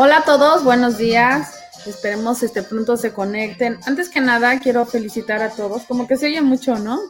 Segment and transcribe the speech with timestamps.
[0.00, 1.56] Hola a todos, buenos días.
[1.84, 3.80] Esperemos este pronto se conecten.
[3.84, 5.82] Antes que nada, quiero felicitar a todos.
[5.82, 7.00] Como que se oye mucho, ¿no?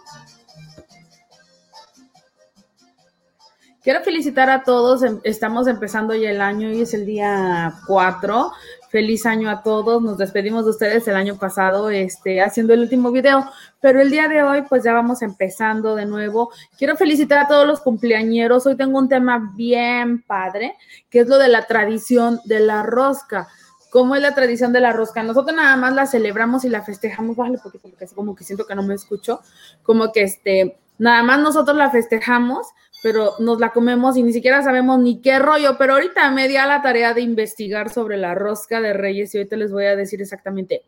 [3.89, 5.03] Quiero felicitar a todos.
[5.03, 8.53] Em, estamos empezando ya el año y es el día 4.
[8.91, 10.03] Feliz año a todos.
[10.03, 13.51] Nos despedimos de ustedes el año pasado, este, haciendo el último video.
[13.81, 16.51] Pero el día de hoy, pues ya vamos empezando de nuevo.
[16.77, 18.67] Quiero felicitar a todos los cumpleañeros.
[18.67, 20.77] Hoy tengo un tema bien padre,
[21.09, 23.49] que es lo de la tradición de la rosca.
[23.91, 25.23] ¿Cómo es la tradición de la rosca?
[25.23, 28.67] Nosotros nada más la celebramos y la festejamos, vale, porque, porque así como que siento
[28.67, 29.41] que no me escucho,
[29.83, 32.67] como que este, nada más nosotros la festejamos,
[33.03, 36.57] pero nos la comemos y ni siquiera sabemos ni qué rollo, pero ahorita me di
[36.57, 39.97] a la tarea de investigar sobre la rosca de reyes y ahorita les voy a
[39.97, 40.83] decir exactamente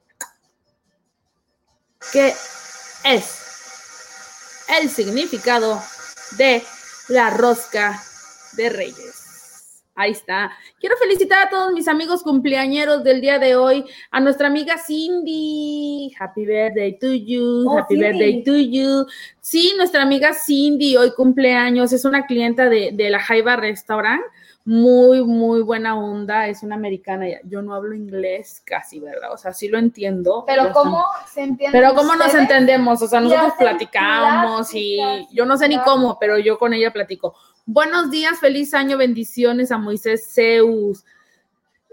[2.12, 2.34] qué
[3.04, 3.40] es
[4.80, 5.80] el significado
[6.36, 6.62] de
[7.08, 8.00] la rosca
[8.52, 9.09] de reyes.
[10.00, 10.50] Ahí está.
[10.78, 16.10] Quiero felicitar a todos mis amigos cumpleañeros del día de hoy, a nuestra amiga Cindy.
[16.18, 17.66] Happy birthday to you.
[17.68, 18.08] Oh, Happy Cindy.
[18.08, 19.06] birthday to you.
[19.42, 21.92] Sí, nuestra amiga Cindy hoy cumpleaños.
[21.92, 24.22] Es una clienta de, de la Jaiba Restaurant.
[24.64, 26.46] Muy, muy buena onda.
[26.48, 27.26] Es una americana.
[27.44, 29.32] Yo no hablo inglés casi, ¿verdad?
[29.34, 30.44] O sea, sí lo entiendo.
[30.46, 31.78] Pero ¿cómo se entiende?
[31.78, 34.98] pero cómo nos entendemos, o sea, nosotros platicamos y
[35.32, 37.34] yo no sé ni cómo, pero yo con ella platico.
[37.66, 41.04] Buenos días, feliz año, bendiciones a Moisés Zeus.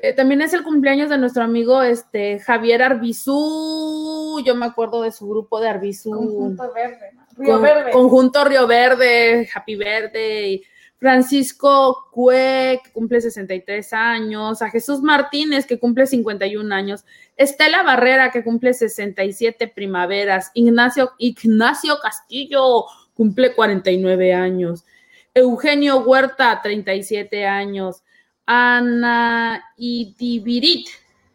[0.02, 4.42] Eh, también es el cumpleaños de nuestro amigo este, Javier Arbizú.
[4.46, 6.12] Yo me acuerdo de su grupo de Arbizú.
[6.12, 7.12] Conjunto verde.
[7.36, 7.92] Río Con- Verde.
[7.92, 10.62] Conjunto Río Verde, Happy Verde.
[11.00, 14.64] Francisco Cue, que cumple 63 años.
[14.64, 17.06] A Jesús Martínez, que cumple 51 años.
[17.36, 20.50] Estela Barrera, que cumple 67 primaveras.
[20.56, 24.86] Ignacio, Ignacio Castillo, cumple 49 años.
[25.38, 28.04] Eugenio Huerta, 37 años.
[28.48, 30.88] Ana Idivirit,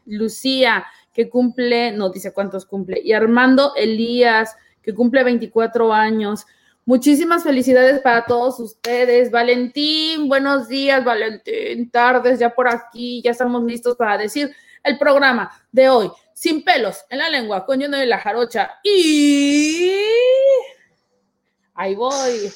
[0.06, 3.00] Lucía, que cumple, no dice cuántos cumple.
[3.05, 6.47] Y Armando Elías, que cumple 24 años.
[6.84, 9.31] Muchísimas felicidades para todos ustedes.
[9.31, 11.88] Valentín, buenos días, Valentín.
[11.91, 16.10] Tardes ya por aquí, ya estamos listos para decir el programa de hoy.
[16.34, 18.81] Sin pelos en la lengua, con lleno de la jarocha.
[18.82, 19.93] Y
[21.75, 22.50] ahí voy.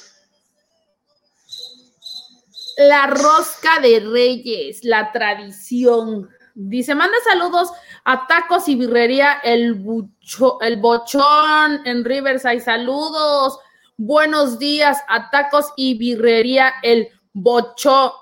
[2.77, 6.29] La rosca de reyes, la tradición.
[6.53, 7.71] Dice, manda saludos
[8.03, 12.59] a Tacos y Birrería El, Bucho- el Bochón en Riverside.
[12.61, 13.59] Saludos.
[13.97, 18.13] Buenos días a Tacos y Birrería El Bocho,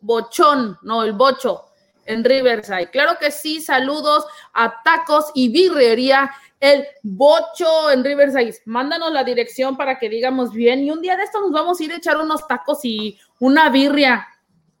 [0.00, 1.66] Bochón, no, el Bocho
[2.12, 2.90] en Riverside.
[2.90, 6.30] Claro que sí, saludos a Tacos y Birrería
[6.60, 8.58] El Bocho en Riverside.
[8.66, 11.84] Mándanos la dirección para que digamos bien y un día de esto nos vamos a
[11.84, 14.28] ir a echar unos tacos y una birria.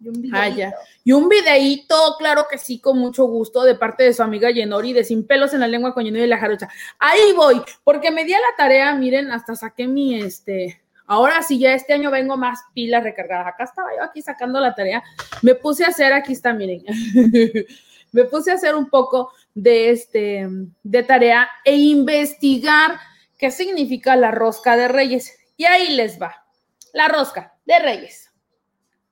[0.00, 0.76] Y un videíto.
[1.04, 4.92] Y un videíto, claro que sí, con mucho gusto, de parte de su amiga Yenori
[4.92, 6.68] de Sin Pelos en la Lengua con Yenori y la Jarocha.
[6.98, 10.81] Ahí voy, porque me di a la tarea, miren, hasta saqué mi, este,
[11.12, 13.46] ahora sí, ya este año vengo más pilas recargadas.
[13.46, 15.02] Acá estaba yo aquí sacando la tarea.
[15.42, 16.82] Me puse a hacer, aquí está, miren.
[18.12, 20.48] me puse a hacer un poco de, este,
[20.82, 22.98] de tarea e investigar
[23.38, 25.38] qué significa la rosca de reyes.
[25.58, 26.46] Y ahí les va,
[26.94, 28.30] la rosca de reyes.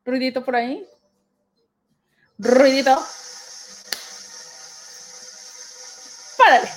[0.05, 0.87] Ruidito por ahí.
[2.39, 2.97] Ruidito.
[6.39, 6.69] Párale.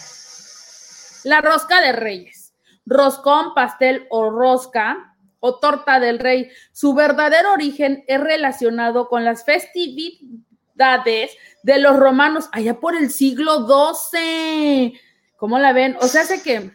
[1.23, 2.53] La rosca de reyes.
[2.85, 5.12] Roscón, pastel o rosca
[5.45, 6.49] o torta del rey.
[6.71, 11.31] Su verdadero origen es relacionado con las festividades
[11.63, 14.97] de los romanos allá por el siglo XII.
[15.35, 15.97] ¿Cómo la ven?
[15.99, 16.71] O sea, hace que...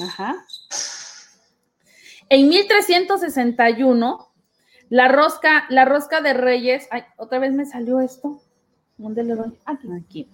[0.00, 0.36] Ajá.
[2.28, 4.28] En 1361
[4.88, 6.86] la rosca, la rosca de Reyes.
[6.92, 8.40] Ay, otra vez me salió esto.
[8.98, 9.58] ¿Dónde le doy?
[9.64, 9.88] Aquí.
[10.00, 10.28] Aquí.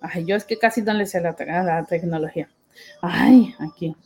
[0.00, 2.48] Ay, yo es que casi no le sé la, te- la tecnología.
[3.02, 3.96] Ay, aquí.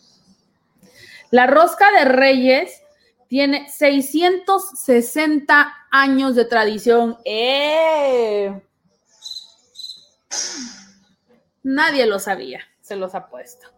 [1.30, 2.82] La rosca de Reyes
[3.28, 7.19] tiene 660 años de tradición.
[7.25, 8.60] ¡Eh!
[11.62, 13.69] Nadie lo sabía, se los ha puesto.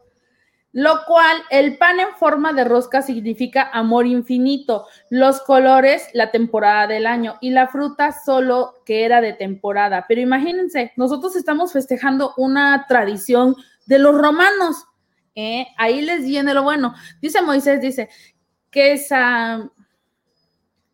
[0.74, 6.86] Lo cual, el pan en forma de rosca significa amor infinito, los colores, la temporada
[6.86, 10.06] del año y la fruta solo que era de temporada.
[10.08, 13.54] Pero imagínense, nosotros estamos festejando una tradición
[13.84, 14.86] de los romanos.
[15.34, 15.68] ¿Eh?
[15.76, 16.94] Ahí les viene lo bueno.
[17.20, 18.08] Dice Moisés, dice,
[18.70, 19.70] que esa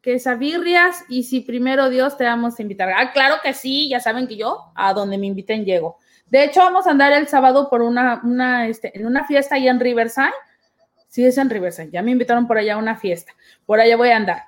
[0.02, 2.90] que esa birrias y si primero Dios te vamos a invitar.
[2.90, 5.98] Ah, claro que sí, ya saben que yo a donde me inviten llego.
[6.26, 9.70] De hecho, vamos a andar el sábado por una, una, este, en una fiesta allá
[9.70, 10.30] en Riverside.
[11.08, 11.90] Sí, es en Riverside.
[11.90, 13.32] Ya me invitaron por allá a una fiesta.
[13.64, 14.44] Por allá voy a andar.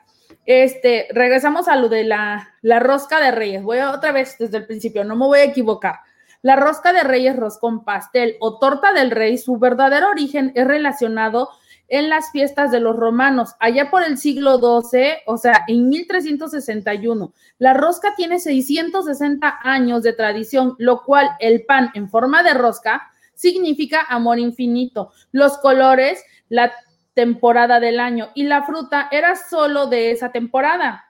[0.46, 3.62] Este, regresamos a lo de la, la rosca de reyes.
[3.62, 6.00] Voy otra vez desde el principio, no me voy a equivocar.
[6.42, 11.50] La rosca de reyes, roscón pastel o torta del rey, su verdadero origen es relacionado
[11.88, 17.32] en las fiestas de los romanos, allá por el siglo XII, o sea, en 1361.
[17.58, 23.10] La rosca tiene 660 años de tradición, lo cual el pan en forma de rosca
[23.34, 25.12] significa amor infinito.
[25.32, 26.72] Los colores, la
[27.12, 31.10] temporada del año y la fruta era solo de esa temporada.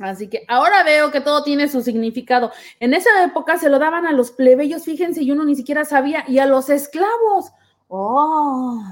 [0.00, 2.50] Así que ahora veo que todo tiene su significado.
[2.80, 6.24] En esa época se lo daban a los plebeyos, fíjense, y uno ni siquiera sabía,
[6.26, 7.52] y a los esclavos.
[7.88, 8.82] Oh,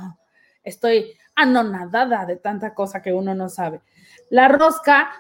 [0.63, 3.81] estoy anonadada de tanta cosa que uno no sabe.
[4.29, 5.11] La rosca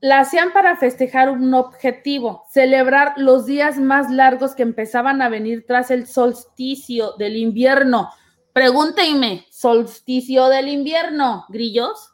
[0.00, 5.66] la hacían para festejar un objetivo, celebrar los días más largos que empezaban a venir
[5.66, 8.10] tras el solsticio del invierno.
[8.52, 12.12] Pregúntenme, solsticio del invierno, grillos.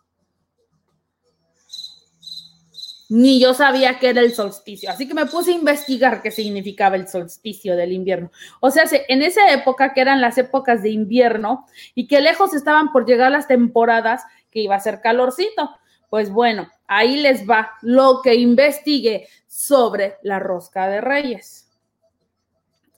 [3.08, 6.96] Ni yo sabía que era el solsticio, así que me puse a investigar qué significaba
[6.96, 8.30] el solsticio del invierno.
[8.60, 12.92] O sea, en esa época, que eran las épocas de invierno y que lejos estaban
[12.92, 15.70] por llegar las temporadas que iba a ser calorcito.
[16.08, 21.64] Pues bueno, ahí les va lo que investigué sobre la rosca de reyes.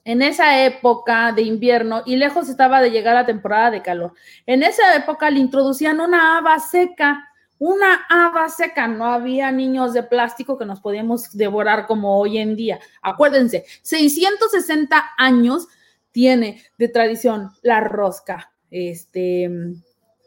[0.05, 4.13] En esa época de invierno y lejos estaba de llegar la temporada de calor.
[4.45, 7.26] En esa época le introducían una haba seca
[7.59, 12.55] una haba seca, no había niños de plástico que nos podíamos devorar como hoy en
[12.55, 12.79] día.
[13.01, 15.67] Acuérdense, 660 años
[16.11, 19.49] tiene de tradición la rosca, este,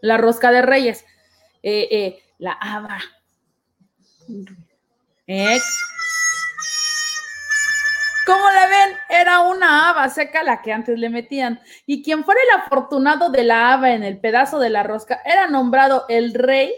[0.03, 1.05] la rosca de reyes,
[1.63, 2.99] eh, eh, la haba.
[8.27, 11.61] Como la ven, era una haba seca la que antes le metían.
[11.87, 15.49] Y quien fuera el afortunado de la haba en el pedazo de la rosca era
[15.49, 16.73] nombrado el rey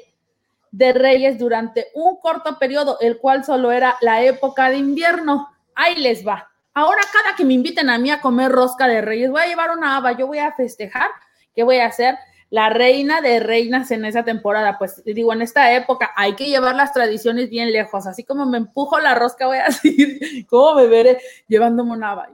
[0.73, 5.49] de reyes durante un corto periodo, el cual solo era la época de invierno.
[5.75, 6.51] Ahí les va.
[6.75, 9.71] Ahora cada que me inviten a mí a comer rosca de reyes, voy a llevar
[9.77, 11.11] una haba, yo voy a festejar,
[11.55, 12.17] ¿qué voy a hacer?
[12.49, 16.75] La reina de reinas en esa temporada, pues digo, en esta época hay que llevar
[16.75, 21.19] las tradiciones bien lejos, así como me empujo la rosca, voy a decir, ¿cómo me
[21.47, 22.31] llevándome una haba?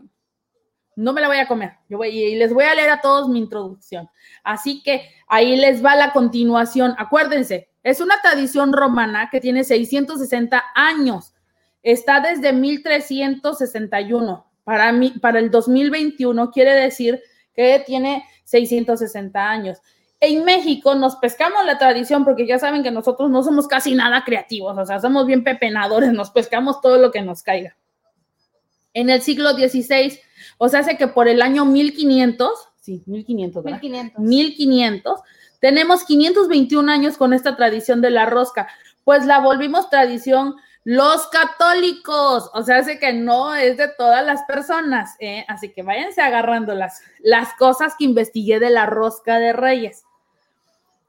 [0.94, 3.28] No me la voy a comer, yo voy, y les voy a leer a todos
[3.28, 4.08] mi introducción.
[4.44, 6.94] Así que ahí les va la continuación.
[6.98, 11.32] Acuérdense, es una tradición romana que tiene 660 años.
[11.82, 14.46] Está desde 1361.
[14.64, 17.22] Para, mí, para el 2021 quiere decir
[17.54, 19.78] que tiene 660 años.
[20.20, 24.24] En México nos pescamos la tradición porque ya saben que nosotros no somos casi nada
[24.24, 27.76] creativos, o sea, somos bien pepenadores, nos pescamos todo lo que nos caiga.
[28.92, 30.18] En el siglo XVI,
[30.58, 32.50] o sea, hace que por el año 1500,
[32.80, 33.80] sí, 1500, ¿verdad?
[33.80, 34.18] 1500.
[34.18, 35.20] 1500
[35.60, 38.68] tenemos 521 años con esta tradición de la rosca,
[39.04, 44.44] pues la volvimos tradición los católicos, o sea, hace que no es de todas las
[44.44, 45.44] personas, ¿eh?
[45.46, 50.04] así que váyanse agarrando las, las cosas que investigué de la rosca de reyes.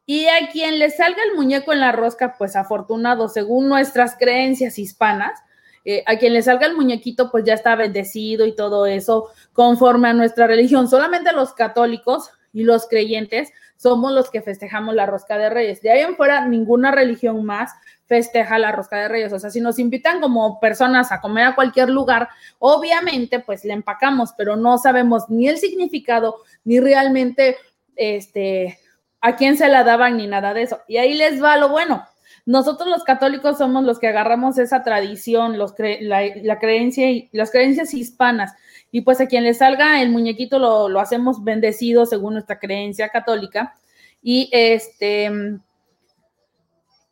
[0.06, 4.80] Y a quien le salga el muñeco en la rosca, pues afortunado, según nuestras creencias
[4.80, 5.40] hispanas,
[5.86, 10.10] eh, a quien le salga el muñequito, pues ya está bendecido y todo eso conforme
[10.10, 10.90] a nuestra religión.
[10.90, 15.81] Solamente los católicos y los creyentes somos los que festejamos la rosca de reyes.
[15.81, 17.72] De ahí en fuera, ninguna religión más
[18.06, 19.31] festeja la rosca de reyes.
[19.31, 23.73] O sea, si nos invitan como personas a comer a cualquier lugar, obviamente pues le
[23.73, 27.56] empacamos, pero no sabemos ni el significado, ni realmente
[27.95, 28.80] este,
[29.21, 30.81] a quién se la daban, ni nada de eso.
[30.88, 32.06] Y ahí les va lo bueno.
[32.49, 38.56] Nosotros los católicos somos los que agarramos esa tradición, la, creencia y las creencias hispanas
[38.91, 43.75] y pues a quien le salga el muñequito lo, hacemos bendecido según nuestra creencia católica.
[44.23, 45.59] Y este,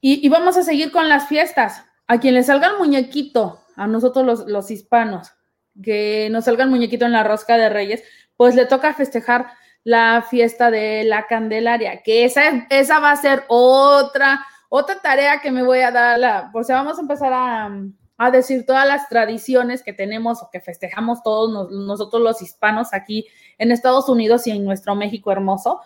[0.01, 1.85] y, vamos a seguir con las fiestas.
[2.07, 5.33] A quien le salga el muñequito, a nosotros los, los hispanos,
[5.83, 8.03] que nos salga el muñequito en la rosca de reyes,
[8.37, 9.51] pues le toca festejar
[9.83, 15.51] la fiesta de la Candelaria, que esa, esa va a ser otra, otra tarea que
[15.51, 17.69] me voy a dar, la, o sea, vamos a empezar a,
[18.17, 23.27] a decir todas las tradiciones que tenemos o que festejamos todos nosotros los hispanos aquí
[23.57, 25.81] en Estados Unidos y en nuestro México hermoso.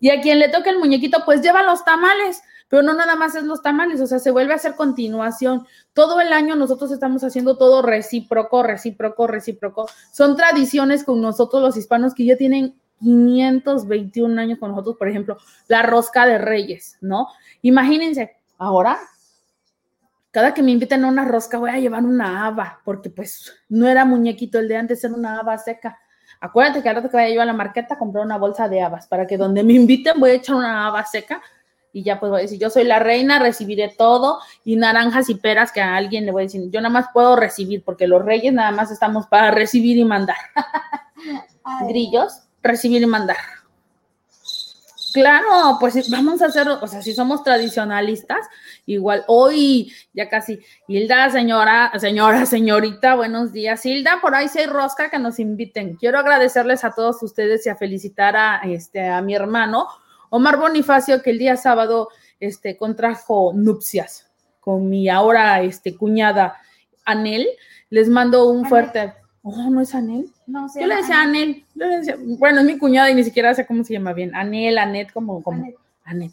[0.00, 3.34] Y a quien le toque el muñequito, pues lleva los tamales, pero no nada más
[3.34, 5.66] es los tamales, o sea, se vuelve a hacer continuación.
[5.92, 9.88] Todo el año nosotros estamos haciendo todo recíproco, recíproco, recíproco.
[10.12, 15.36] Son tradiciones con nosotros los hispanos que ya tienen 521 años con nosotros, por ejemplo,
[15.68, 17.28] la rosca de reyes, ¿no?
[17.62, 18.98] Imagínense, ahora
[20.36, 23.88] cada que me inviten a una rosca voy a llevar una haba, porque pues no
[23.88, 25.98] era muñequito el de antes, era una haba seca.
[26.40, 29.06] Acuérdate que al rato que vaya yo a la marqueta comprar una bolsa de habas,
[29.06, 31.40] para que donde me inviten voy a echar una haba seca
[31.90, 35.36] y ya pues voy a decir, yo soy la reina, recibiré todo y naranjas y
[35.36, 38.22] peras que a alguien le voy a decir, yo nada más puedo recibir porque los
[38.22, 40.36] reyes nada más estamos para recibir y mandar.
[41.64, 43.36] Ay, Grillos, recibir y mandar.
[45.16, 48.46] Claro, pues vamos a hacer, o sea, si somos tradicionalistas,
[48.84, 53.86] igual hoy ya casi, Hilda, señora, señora, señorita, buenos días.
[53.86, 55.96] Hilda, por ahí sí hay rosca que nos inviten.
[55.96, 59.88] Quiero agradecerles a todos ustedes y a felicitar a, este, a mi hermano
[60.28, 64.26] Omar Bonifacio, que el día sábado este, contrajo nupcias
[64.60, 66.58] con mi ahora este, cuñada
[67.06, 67.46] Anel.
[67.88, 69.14] Les mando un fuerte.
[69.42, 70.30] Oh, no es Anel.
[70.46, 70.80] No sé.
[70.80, 71.64] Yo le decía Anel.
[71.74, 74.34] yo le decía- bueno, es mi cuñada y ni siquiera sé cómo se llama bien.
[74.34, 75.76] Anel, Anet, como, como Anet.
[76.04, 76.32] Anet.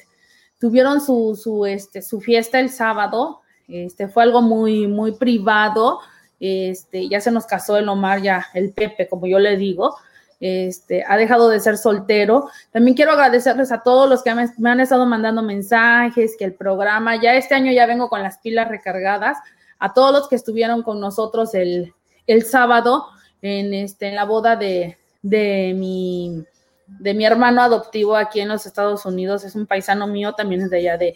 [0.59, 3.41] Tuvieron su, su, este, su fiesta el sábado.
[3.67, 5.99] Este, fue algo muy, muy privado.
[6.39, 9.95] Este, ya se nos casó el Omar, ya el Pepe, como yo le digo.
[10.39, 12.49] Este, ha dejado de ser soltero.
[12.71, 16.53] También quiero agradecerles a todos los que me, me han estado mandando mensajes, que el
[16.53, 19.37] programa, ya este año ya vengo con las pilas recargadas.
[19.79, 21.93] A todos los que estuvieron con nosotros el,
[22.27, 23.05] el sábado
[23.43, 26.43] en, este, en la boda de, de, mi,
[26.87, 29.43] de mi hermano adoptivo aquí en los Estados Unidos.
[29.43, 31.15] Es un paisano mío, también es de allá de,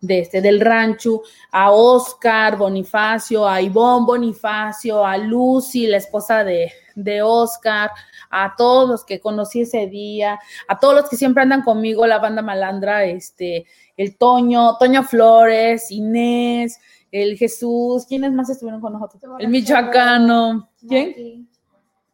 [0.00, 6.70] de este, del rancho, a Oscar Bonifacio, a Ivonne Bonifacio, a Lucy, la esposa de,
[6.94, 7.90] de Oscar,
[8.28, 10.38] a todos los que conocí ese día,
[10.68, 13.64] a todos los que siempre andan conmigo, la banda malandra, este,
[13.96, 16.78] el Toño, Toño Flores, Inés,
[17.10, 19.22] el Jesús, ¿quiénes más estuvieron con nosotros?
[19.38, 21.48] El Michoacano, ¿quién?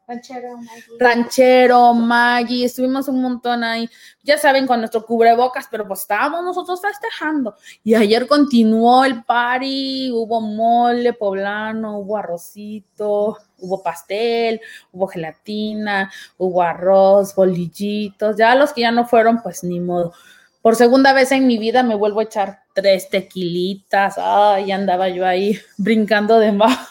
[0.08, 0.96] Ranchero, Maggie.
[0.98, 3.90] Ranchero, Maggie, estuvimos un montón ahí,
[4.22, 7.54] ya saben, con nuestro cubrebocas, pero pues estábamos nosotros festejando.
[7.84, 14.62] Y ayer continuó el party, hubo mole poblano, hubo arrocito, hubo pastel,
[14.92, 20.14] hubo gelatina, hubo arroz, bolillitos, ya los que ya no fueron, pues ni modo.
[20.62, 25.26] Por segunda vez en mi vida me vuelvo a echar tres tequilitas, ay, andaba yo
[25.26, 26.78] ahí brincando de más.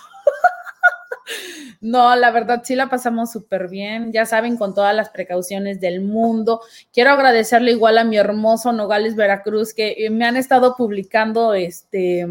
[1.81, 6.01] No, la verdad sí la pasamos súper bien, ya saben, con todas las precauciones del
[6.01, 6.61] mundo.
[6.91, 12.25] Quiero agradecerle igual a mi hermoso Nogales Veracruz que me han estado publicando este,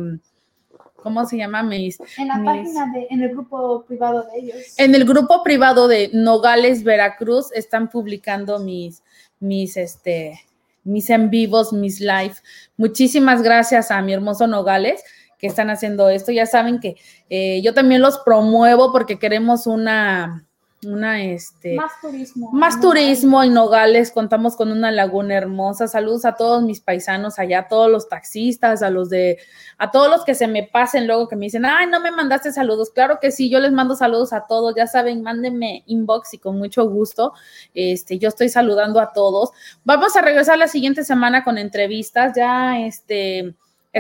[0.97, 1.63] ¿cómo se llama?
[1.63, 4.57] Mis, En la mis- página de, en el grupo privado de ellos.
[4.79, 9.03] en el grupo privado de Nogales Veracruz están publicando mis,
[9.39, 10.41] mis, este,
[10.83, 12.35] mis en vivos, mis live.
[12.77, 15.03] Muchísimas gracias a mi hermoso Nogales
[15.39, 16.33] que están haciendo esto.
[16.33, 16.97] Ya saben que
[17.31, 20.47] eh, yo también los promuevo porque queremos una,
[20.85, 22.51] una, este, Más turismo.
[22.53, 25.89] más turismo en Nogales, contamos con una laguna hermosa.
[25.89, 29.39] Saludos a todos mis paisanos allá, a todos los taxistas, a los de,
[29.79, 32.53] a todos los que se me pasen luego que me dicen, ay, no me mandaste
[32.53, 32.91] saludos.
[32.91, 36.59] Claro que sí, yo les mando saludos a todos, ya saben, mándenme inbox y con
[36.59, 37.33] mucho gusto.
[37.75, 39.51] Este, yo estoy saludando a todos.
[39.85, 43.55] Vamos a regresar la siguiente semana con entrevistas, ya este,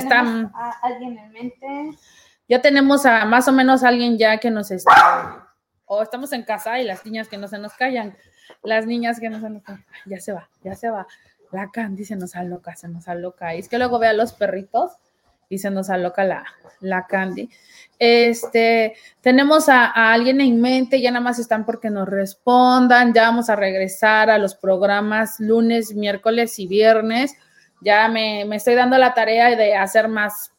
[0.05, 1.99] ¿Tenemos a alguien en mente.
[2.49, 5.49] ya tenemos a más o menos alguien ya que nos está,
[5.87, 8.17] o estamos en casa y las niñas que no se nos callan,
[8.62, 11.07] las niñas que no se nos callan, ya se va, ya se va,
[11.53, 14.33] la Candy se nos aloca, se nos aloca, y es que luego ve a los
[14.33, 14.93] perritos
[15.49, 16.45] y se nos aloca la,
[16.81, 17.49] la Candy.
[17.99, 23.23] Este, tenemos a, a alguien en mente, ya nada más están porque nos respondan, ya
[23.23, 27.37] vamos a regresar a los programas lunes, miércoles y viernes,
[27.80, 30.52] ya me, me estoy dando la tarea de hacer más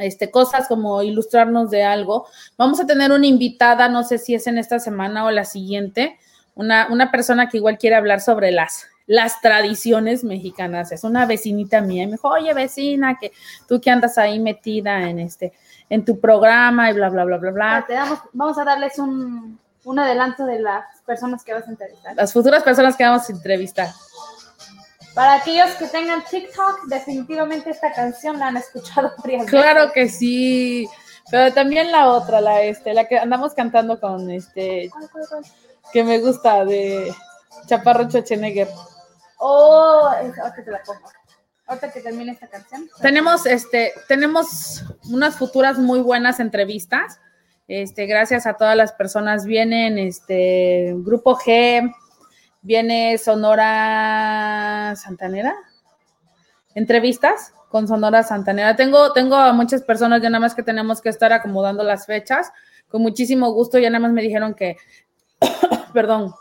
[0.00, 2.26] este, cosas como ilustrarnos de algo.
[2.56, 6.18] Vamos a tener una invitada, no sé si es en esta semana o la siguiente,
[6.54, 10.92] una, una persona que igual quiere hablar sobre las, las tradiciones mexicanas.
[10.92, 13.32] Es una vecinita mía y me dijo, oye vecina, que
[13.68, 15.52] tú que andas ahí metida en este,
[15.88, 17.84] en tu programa y bla, bla, bla, bla, bla.
[17.86, 22.16] Te damos, vamos a darles un, un adelanto de las personas que vas a entrevistar.
[22.16, 23.88] Las futuras personas que vamos a entrevistar.
[25.14, 30.88] Para aquellos que tengan TikTok, definitivamente esta canción la han escuchado varias Claro que sí.
[31.30, 35.44] Pero también la otra, la este, la que andamos cantando con este, ¿Cuál, cuál, cuál?
[35.92, 37.12] que me gusta de
[37.66, 38.68] Chaparro Schwarzenegger.
[39.38, 41.00] Oh, ahorita te la pongo.
[41.66, 42.88] Ahorita que termine esta canción.
[43.00, 47.20] Tenemos, este, tenemos unas futuras muy buenas entrevistas.
[47.68, 49.44] Este, gracias a todas las personas.
[49.44, 51.94] Vienen, este, Grupo G,
[52.62, 55.54] viene Sonora Santanera.
[56.74, 58.76] Entrevistas con Sonora Santanera.
[58.76, 62.52] Tengo, tengo a muchas personas, ya nada más que tenemos que estar acomodando las fechas.
[62.88, 64.76] Con muchísimo gusto, ya nada más me dijeron que,
[65.92, 66.34] perdón,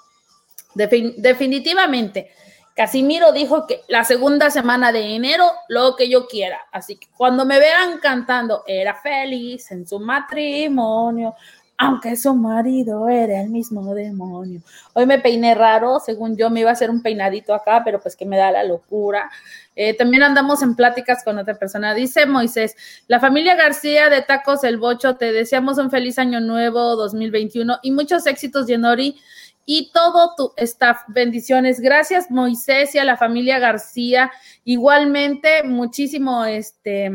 [0.75, 2.31] defin- definitivamente
[2.79, 6.61] Casimiro dijo que la segunda semana de enero, lo que yo quiera.
[6.71, 11.35] Así que cuando me vean cantando, era feliz en su matrimonio,
[11.81, 14.61] aunque su marido era el mismo demonio.
[14.91, 18.17] Hoy me peiné raro, según yo me iba a hacer un peinadito acá, pero pues
[18.17, 19.31] que me da la locura.
[19.77, 21.93] Eh, también andamos en pláticas con otra persona.
[21.93, 22.75] Dice Moisés,
[23.07, 27.91] la familia García de Tacos El Bocho, te deseamos un feliz año nuevo 2021 y
[27.91, 29.15] muchos éxitos, Yenori
[29.65, 31.03] y todo tu staff.
[31.07, 31.79] Bendiciones.
[31.79, 34.29] Gracias, Moisés, y a la familia García.
[34.65, 37.09] Igualmente, muchísimo, este,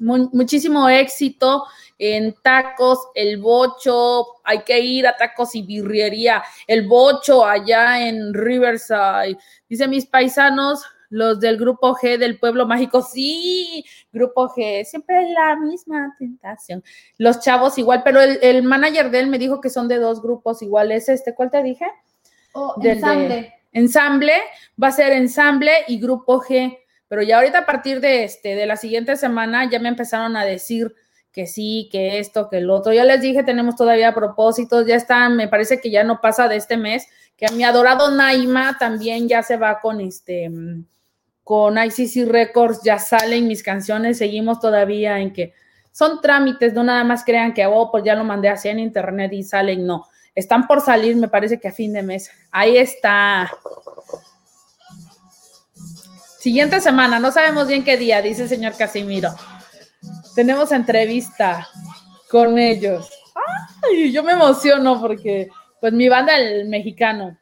[0.00, 1.64] muchísimo éxito
[1.98, 8.32] en tacos, el bocho, hay que ir a tacos y birrería, el bocho allá en
[8.32, 9.36] Riverside.
[9.68, 15.30] Dice mis paisanos, los del grupo G del pueblo mágico, sí, grupo G, siempre es
[15.30, 16.84] la misma tentación.
[17.16, 20.62] Los chavos igual, pero el, manager de él me dijo que son de dos grupos
[20.62, 21.08] iguales.
[21.08, 21.86] Este, ¿cuál te dije?
[22.52, 23.54] Oh, ensamble.
[23.72, 24.32] ensamble,
[24.82, 26.78] va a ser ensamble y grupo G.
[27.08, 30.44] Pero ya ahorita a partir de este, de la siguiente semana, ya me empezaron a
[30.44, 30.94] decir
[31.32, 32.92] que sí, que esto, que el otro.
[32.92, 36.56] Ya les dije, tenemos todavía propósitos, ya están, me parece que ya no pasa de
[36.56, 40.50] este mes, que a mi adorado Naima también ya se va con este
[41.48, 45.54] con ICC Records ya salen mis canciones, seguimos todavía en que
[45.92, 49.32] son trámites, no nada más crean que, oh, pues ya lo mandé así en internet
[49.32, 50.04] y salen, no.
[50.34, 52.30] Están por salir, me parece que a fin de mes.
[52.50, 53.50] Ahí está.
[56.38, 59.30] Siguiente semana, no sabemos bien qué día, dice el señor Casimiro.
[60.34, 61.68] Tenemos entrevista
[62.30, 63.10] con ellos.
[63.82, 65.48] Ay, yo me emociono porque,
[65.80, 67.36] pues mi banda, el mexicano,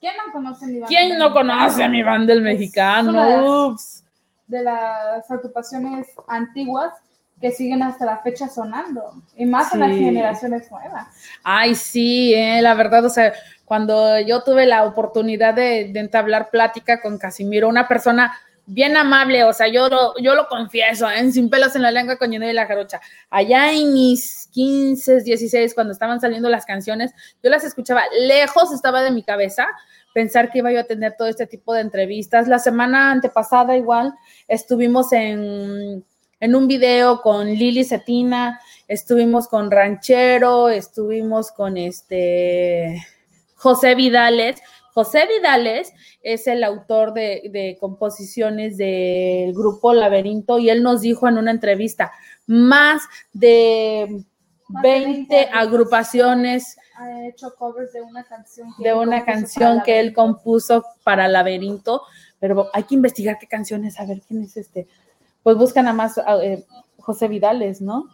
[0.00, 0.88] ¿Quién no conoce mi banda?
[0.88, 3.68] ¿Quién no conoce a mi banda el mexicano?
[3.68, 4.04] Ups.
[4.46, 6.94] De las agrupaciones antiguas
[7.40, 11.06] que siguen hasta la fecha sonando, y más en las generaciones nuevas.
[11.42, 13.32] Ay, sí, eh, la verdad, o sea,
[13.64, 19.52] cuando yo tuve la oportunidad de, entablar plática con Casimiro, una persona bien amable, o
[19.52, 21.32] sea, yo lo, yo lo confieso, ¿eh?
[21.32, 23.00] sin pelos en la lengua con Lleno de la Jarocha.
[23.30, 29.02] Allá en mis 15, 16, cuando estaban saliendo las canciones, yo las escuchaba lejos, estaba
[29.02, 29.66] de mi cabeza,
[30.12, 32.48] pensar que iba yo a tener todo este tipo de entrevistas.
[32.48, 34.14] La semana antepasada igual
[34.46, 36.04] estuvimos en,
[36.40, 43.06] en un video con Lili Cetina, estuvimos con Ranchero, estuvimos con este
[43.54, 44.60] José Vidales.
[44.94, 51.28] José Vidales es el autor de, de, composiciones del grupo Laberinto y él nos dijo
[51.28, 52.10] en una entrevista,
[52.46, 54.24] más de
[54.82, 60.84] 20 agrupaciones ha hecho covers de una canción que, de una canción que él compuso
[61.02, 62.02] para Laberinto,
[62.38, 64.86] pero hay que investigar qué canciones, a ver quién es este.
[65.42, 66.64] Pues buscan a más eh,
[66.98, 68.06] José Vidales, ¿no?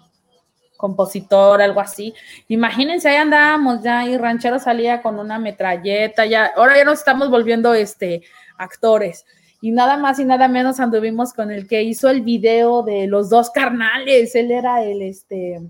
[0.77, 2.15] Compositor, algo así.
[2.49, 7.31] Imagínense, ahí andábamos ya y Ranchero salía con una metralleta, ya, ahora ya nos estamos
[7.31, 8.23] volviendo este
[8.59, 9.25] actores.
[9.61, 13.31] Y nada más y nada menos anduvimos con el que hizo el video de los
[13.31, 14.35] dos carnales.
[14.35, 15.61] Él era el este.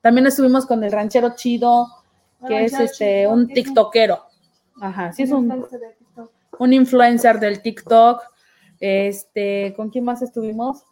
[0.00, 1.88] También estuvimos con el ranchero chido,
[2.46, 4.24] que es este un tiktokero.
[4.80, 5.66] Ajá, sí es un,
[6.58, 8.22] un influencer del TikTok.
[8.80, 10.84] Este, ¿con quién más estuvimos?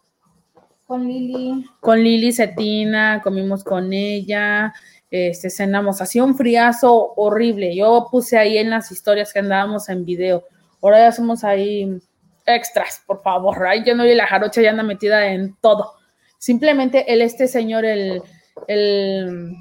[0.91, 1.65] Con Lili.
[1.79, 4.73] Con Lili Cetina, comimos con ella,
[5.09, 7.73] este, cenamos, hacía un friazo horrible.
[7.73, 10.43] Yo puse ahí en las historias que andábamos en video.
[10.81, 11.97] Ahora ya somos ahí
[12.45, 13.65] extras, por favor.
[13.65, 15.93] Ahí yo no vi la jarocha ya anda metida en todo.
[16.37, 18.21] Simplemente el, este señor, el,
[18.67, 19.55] el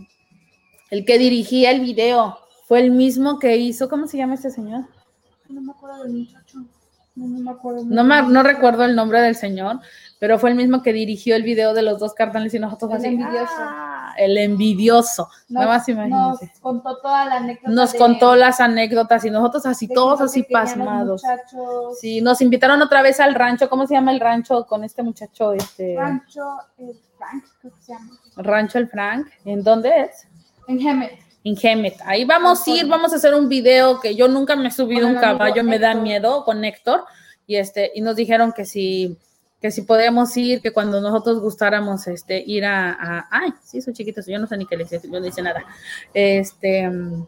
[0.90, 4.86] el que dirigía el video, fue el mismo que hizo, ¿cómo se llama este señor?
[5.48, 6.58] No me acuerdo del muchacho.
[7.14, 7.84] No, me acuerdo.
[7.84, 9.80] No, recuerdo el nombre del señor,
[10.20, 12.96] pero fue el mismo que dirigió el video de los dos cartones y nosotros el
[12.98, 13.06] así.
[13.06, 13.54] Envidioso.
[13.56, 15.28] Ah, el envidioso.
[15.48, 17.70] Nos, nos contó toda la anécdota.
[17.70, 21.22] Nos contó las anécdotas y nosotros así, todos así pasmados.
[21.98, 23.70] Sí, nos invitaron otra vez al rancho.
[23.70, 25.54] ¿Cómo se llama el rancho con este muchacho?
[25.54, 25.96] Este...
[25.96, 26.42] Rancho
[26.76, 28.11] el Frank, creo que se llama.
[28.37, 29.26] Rancho el Frank.
[29.46, 30.28] ¿En dónde es?
[30.68, 31.18] En Hemet.
[31.44, 31.98] En Hemet.
[32.04, 35.09] Ahí vamos a ir, vamos a hacer un video que yo nunca me he subido
[35.09, 37.04] un caballo, me da miedo con Héctor.
[37.46, 39.18] Y este, y nos dijeron que si,
[39.60, 44.26] que si podíamos ir, que cuando nosotros gustáramos este, ir a, ay, sí, son chiquitos,
[44.26, 45.64] yo no sé ni qué les yo no dice nada.
[46.14, 47.26] Este, mm,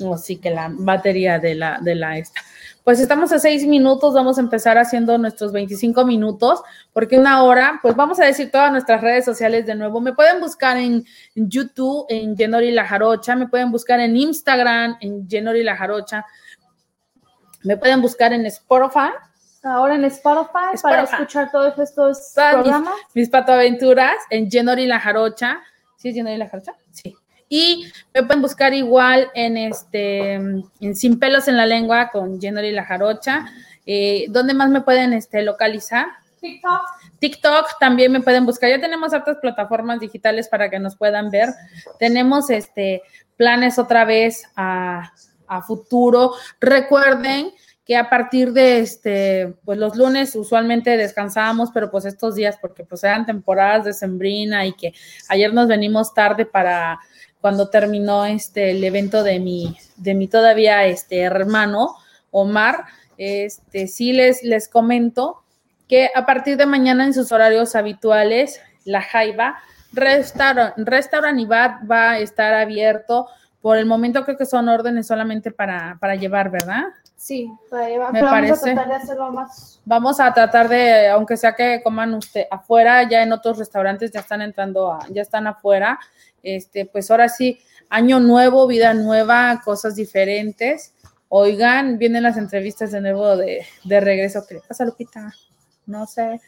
[0.00, 2.40] o sí que la batería de la, de la esta.
[2.84, 7.78] Pues estamos a seis minutos, vamos a empezar haciendo nuestros 25 minutos, porque una hora,
[7.80, 10.00] pues vamos a decir todas nuestras redes sociales de nuevo.
[10.00, 11.04] Me pueden buscar en
[11.34, 16.26] YouTube, en Jenori La Jarocha, me pueden buscar en Instagram, en Jenori La Jarocha,
[17.62, 19.10] me pueden buscar en Spotify.
[19.62, 22.94] Ahora en Spotify, para escuchar todos estos programas.
[23.14, 25.60] Mis, mis patoaventuras en Jenori La Jarocha.
[25.96, 26.74] ¿Sí es Jenori La Jarocha?
[26.90, 27.16] Sí.
[27.54, 32.72] Y me pueden buscar igual en este en Sin pelos en la lengua con Jenny
[32.72, 33.44] La Jarocha.
[33.84, 36.06] Eh, ¿Dónde más me pueden este, localizar?
[36.40, 36.80] TikTok.
[37.18, 38.70] TikTok también me pueden buscar.
[38.70, 41.50] Ya tenemos otras plataformas digitales para que nos puedan ver.
[41.98, 43.02] Tenemos este
[43.36, 45.12] planes otra vez a,
[45.46, 46.32] a futuro.
[46.58, 47.52] Recuerden
[47.94, 53.04] a partir de este, pues los lunes usualmente descansábamos, pero pues estos días, porque pues
[53.04, 54.92] eran temporadas de sembrina y que
[55.28, 56.98] ayer nos venimos tarde para
[57.40, 61.96] cuando terminó este el evento de mi, de mi todavía este hermano
[62.30, 62.84] Omar,
[63.18, 65.42] este sí les, les comento
[65.88, 69.58] que a partir de mañana en sus horarios habituales, la Jaiba
[69.92, 73.28] Restaurant, Restaurant y Bar va a estar abierto.
[73.60, 76.84] Por el momento creo que son órdenes solamente para, para llevar, ¿verdad?
[77.22, 77.48] Sí.
[77.70, 78.52] Me pero parece.
[78.52, 79.80] Vamos a tratar de hacerlo más.
[79.84, 84.18] Vamos a tratar de, aunque sea que coman usted afuera, ya en otros restaurantes ya
[84.20, 86.00] están entrando, a, ya están afuera.
[86.42, 90.94] Este, pues ahora sí, año nuevo, vida nueva, cosas diferentes.
[91.28, 94.44] Oigan, vienen las entrevistas de nuevo de, de regreso.
[94.48, 95.32] ¿Qué le pasa, Lupita?
[95.86, 96.40] No sé.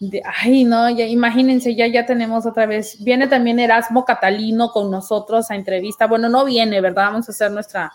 [0.00, 2.96] De- ay, no, ya imagínense, ya, ya tenemos otra vez.
[3.04, 6.08] Viene también Erasmo Catalino con nosotros a entrevista.
[6.08, 7.12] Bueno, no viene, ¿verdad?
[7.12, 7.92] Vamos a hacer nuestra,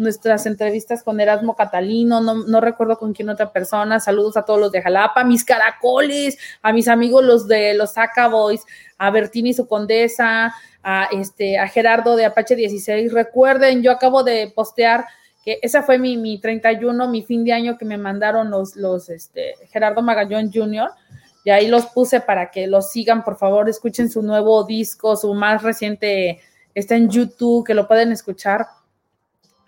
[0.00, 4.00] nuestras entrevistas con Erasmo Catalino, no, no recuerdo con quién otra persona.
[4.00, 8.28] Saludos a todos los de Jalapa, mis caracoles, a mis amigos los de los Saca
[8.28, 8.62] Boys,
[8.98, 13.12] a Bertini su condesa, a este, a Gerardo de Apache 16.
[13.12, 15.04] Recuerden, yo acabo de postear
[15.44, 19.08] que esa fue mi, mi 31, mi fin de año que me mandaron los, los
[19.10, 20.90] este, Gerardo Magallón Jr.
[21.44, 25.32] Y ahí los puse para que los sigan, por favor, escuchen su nuevo disco, su
[25.34, 26.40] más reciente,
[26.74, 28.66] está en YouTube, que lo pueden escuchar.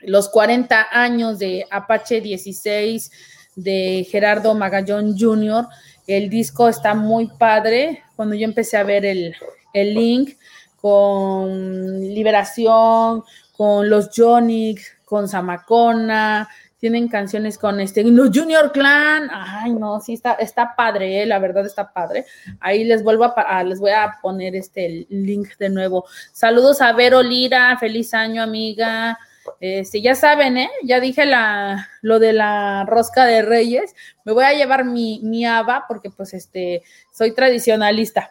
[0.05, 3.11] Los 40 años de Apache 16
[3.57, 5.67] de Gerardo Magallón Jr.
[6.07, 8.03] El disco está muy padre.
[8.17, 9.35] Cuando yo empecé a ver el,
[9.73, 10.37] el link
[10.81, 13.23] con Liberación,
[13.57, 20.33] con los Jonix, con Zamacona, tienen canciones con este, Junior Clan, ay no, sí está,
[20.33, 22.25] está padre, eh, la verdad está padre.
[22.59, 26.05] Ahí les vuelvo a, a- les voy a poner este link de nuevo.
[26.33, 29.17] Saludos a Vero Lira, feliz año amiga.
[29.61, 30.71] Este, ya saben, ¿eh?
[30.85, 33.95] Ya dije la, lo de la rosca de reyes.
[34.25, 38.31] Me voy a llevar mi, mi haba porque pues este, soy tradicionalista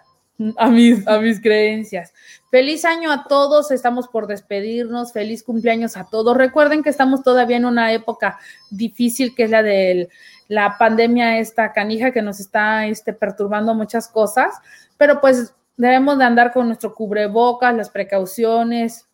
[0.58, 2.13] a mis, a mis creencias.
[2.50, 6.36] Feliz año a todos, estamos por despedirnos, feliz cumpleaños a todos.
[6.36, 10.10] Recuerden que estamos todavía en una época difícil que es la de
[10.47, 14.54] la pandemia esta canija que nos está este, perturbando muchas cosas,
[14.97, 19.08] pero pues debemos de andar con nuestro cubrebocas, las precauciones.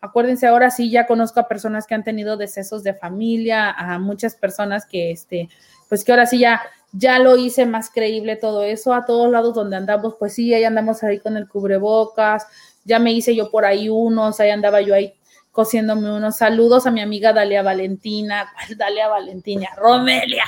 [0.00, 4.34] Acuérdense, ahora sí ya conozco a personas que han tenido decesos de familia, a muchas
[4.34, 5.48] personas que, este,
[5.88, 6.60] pues que ahora sí ya
[6.92, 10.64] ya lo hice más creíble todo eso, a todos lados donde andamos, pues sí, ahí
[10.64, 12.46] andamos ahí con el cubrebocas,
[12.84, 15.14] ya me hice yo por ahí unos, ahí andaba yo ahí
[15.50, 19.68] cosiéndome unos saludos a mi amiga Dalia Valentina, ¿cuál Dalia Valentina?
[19.76, 20.44] Romelia.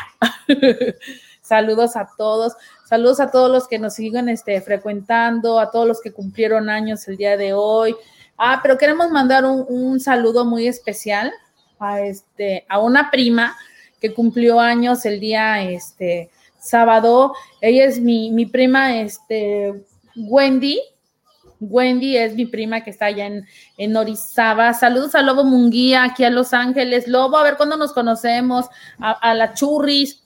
[1.40, 6.01] saludos a todos, saludos a todos los que nos siguen este, frecuentando, a todos los
[6.01, 7.94] que cumplieron años el día de hoy.
[8.37, 11.33] Ah, pero queremos mandar un, un saludo muy especial
[11.79, 13.57] a, este, a una prima
[14.01, 17.35] que cumplió años el día este, sábado.
[17.61, 19.85] Ella es mi, mi prima, este,
[20.16, 20.81] Wendy.
[21.61, 23.47] Wendy es mi prima que está allá en,
[23.79, 24.75] en Orizaba.
[24.75, 27.09] Saludos a Lobo Munguía, aquí a Los Ángeles.
[27.09, 28.66] Lobo, a ver cuándo nos conocemos.
[28.99, 30.23] A, a la Churris.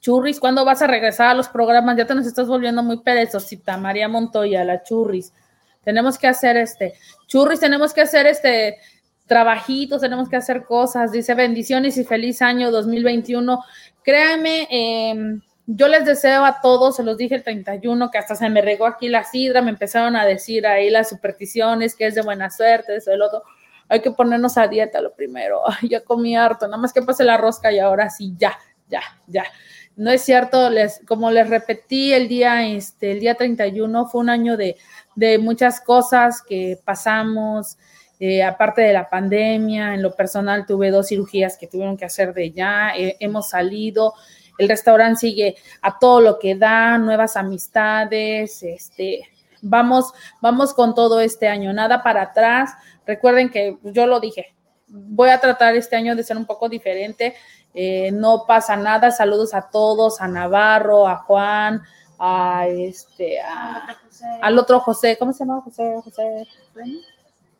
[0.00, 1.98] Churris, ¿cuándo vas a regresar a los programas?
[1.98, 5.34] Ya te nos estás volviendo muy perezosita, María Montoya, la Churris.
[5.82, 6.94] Tenemos que hacer este,
[7.26, 8.78] Churris, tenemos que hacer este
[9.30, 11.12] trabajitos, tenemos que hacer cosas.
[11.12, 13.62] Dice bendiciones y feliz año 2021.
[14.02, 18.48] Créanme, eh, yo les deseo a todos, se los dije el 31, que hasta se
[18.50, 22.22] me regó aquí la sidra, me empezaron a decir ahí las supersticiones, que es de
[22.22, 23.44] buena suerte, eso, el otro.
[23.88, 25.62] Hay que ponernos a dieta lo primero.
[25.64, 29.02] Ay, ya comí harto, nada más que pase la rosca y ahora sí, ya, ya,
[29.28, 29.44] ya.
[30.00, 34.30] No es cierto, les, como les repetí el día, este, el día 31 fue un
[34.30, 34.78] año de,
[35.14, 37.76] de muchas cosas que pasamos,
[38.18, 42.32] eh, aparte de la pandemia, en lo personal tuve dos cirugías que tuvieron que hacer
[42.32, 44.14] de ya, eh, hemos salido,
[44.56, 49.28] el restaurante sigue a todo lo que da, nuevas amistades, este,
[49.60, 52.70] vamos, vamos con todo este año, nada para atrás.
[53.04, 54.54] Recuerden que yo lo dije,
[54.90, 57.34] voy a tratar este año de ser un poco diferente,
[57.74, 61.82] eh, no pasa nada, saludos a todos, a Navarro, a Juan,
[62.18, 63.38] a este,
[64.42, 65.94] al otro José, ¿cómo se llama José?
[66.04, 66.46] José.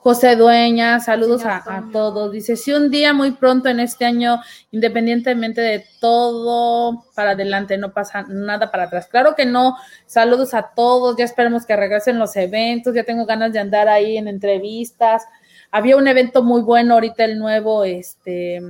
[0.03, 2.33] José Dueña, saludos a, todos.
[2.33, 7.92] Dice, si un día muy pronto en este año, independientemente de todo para adelante, no
[7.92, 9.09] pasa nada para atrás.
[9.09, 9.77] Claro que no.
[10.07, 11.16] Saludos a todos.
[11.18, 12.94] Ya esperemos que regresen los eventos.
[12.94, 15.25] Ya tengo ganas de andar ahí en entrevistas.
[15.70, 18.62] Había un evento muy bueno ahorita, el nuevo, este,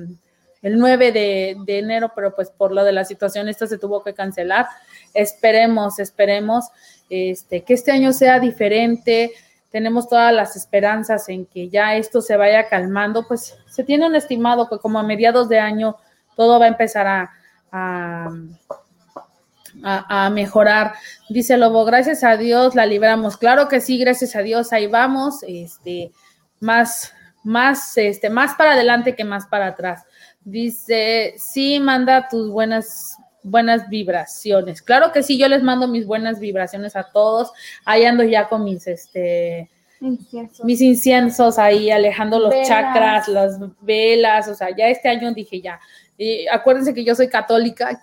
[0.63, 4.15] el 9 de, enero, pero pues por lo de la situación esta se tuvo que
[4.15, 4.67] cancelar.
[5.15, 6.67] Esperemos, esperemos
[7.09, 9.33] este, que este año sea diferente.
[9.71, 14.17] Tenemos todas las esperanzas en que ya esto se vaya calmando, pues se tiene un
[14.17, 15.97] estimado que como a mediados de año
[16.37, 17.31] todo va a empezar a,
[17.73, 18.31] a,
[19.83, 20.95] a, mejorar.
[21.29, 23.37] Dice Lobo, gracias a Dios la libramos.
[23.37, 26.13] Claro que sí, gracias a Dios, ahí vamos, este,
[26.59, 27.13] más,
[27.45, 30.05] más, este, más para adelante que más para atrás.
[30.43, 34.83] Dice, sí, manda tus buenas, buenas vibraciones.
[34.83, 37.53] Claro que sí, yo les mando mis buenas vibraciones a todos.
[37.85, 39.71] Ahí ando ya con mis, este,
[40.65, 45.79] mis inciensos ahí, alejando los chakras, las velas, o sea, ya este año dije ya,
[46.51, 48.01] acuérdense que yo soy católica,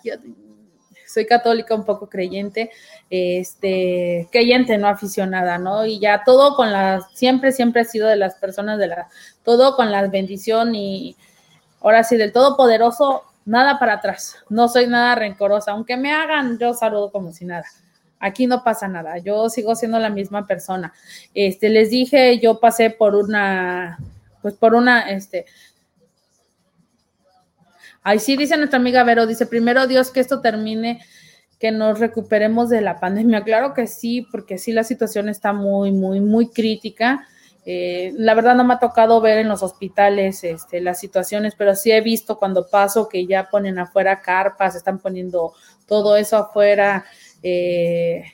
[1.06, 2.70] soy católica un poco creyente,
[3.10, 5.86] este, creyente, no aficionada, ¿no?
[5.86, 9.08] Y ya todo con la, siempre, siempre he sido de las personas de la,
[9.42, 11.16] todo con la bendición y
[11.80, 16.74] ahora sí, del Todopoderoso, nada para atrás, no soy nada rencorosa, aunque me hagan, yo
[16.74, 17.64] saludo como si nada.
[18.20, 20.92] Aquí no pasa nada, yo sigo siendo la misma persona.
[21.34, 23.98] Este, les dije, yo pasé por una,
[24.42, 25.46] pues por una, este,
[28.08, 31.04] Ahí sí, dice nuestra amiga Vero, dice, primero Dios que esto termine,
[31.58, 33.44] que nos recuperemos de la pandemia.
[33.44, 37.28] Claro que sí, porque sí la situación está muy, muy, muy crítica.
[37.70, 41.74] Eh, la verdad no me ha tocado ver en los hospitales este, las situaciones, pero
[41.74, 45.52] sí he visto cuando paso que ya ponen afuera carpas, están poniendo
[45.86, 47.04] todo eso afuera.
[47.42, 48.24] Eh,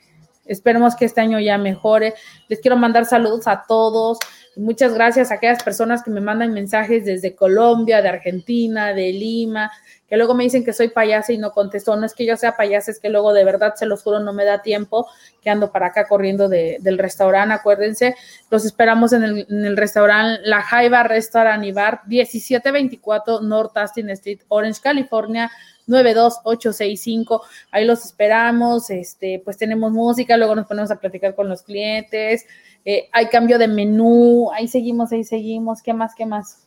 [0.46, 2.14] esperemos que este año ya mejore.
[2.48, 4.18] Les quiero mandar saludos a todos.
[4.56, 9.72] Muchas gracias a aquellas personas que me mandan mensajes desde Colombia, de Argentina, de Lima,
[10.08, 11.96] que luego me dicen que soy payasa y no contesto.
[11.96, 14.32] No es que yo sea payasa, es que luego de verdad, se los juro, no
[14.32, 15.08] me da tiempo,
[15.42, 17.54] que ando para acá corriendo del restaurante.
[17.54, 18.14] Acuérdense,
[18.48, 24.80] los esperamos en el, restaurante La Jaiba Restaurant y Bar, 1724 North Austin Street, Orange,
[24.80, 25.50] California.
[25.86, 31.62] 92865, ahí los esperamos, este, pues tenemos música, luego nos ponemos a platicar con los
[31.62, 32.46] clientes,
[32.84, 36.64] eh, hay cambio de menú, ahí seguimos, ahí seguimos, ¿qué más, qué más?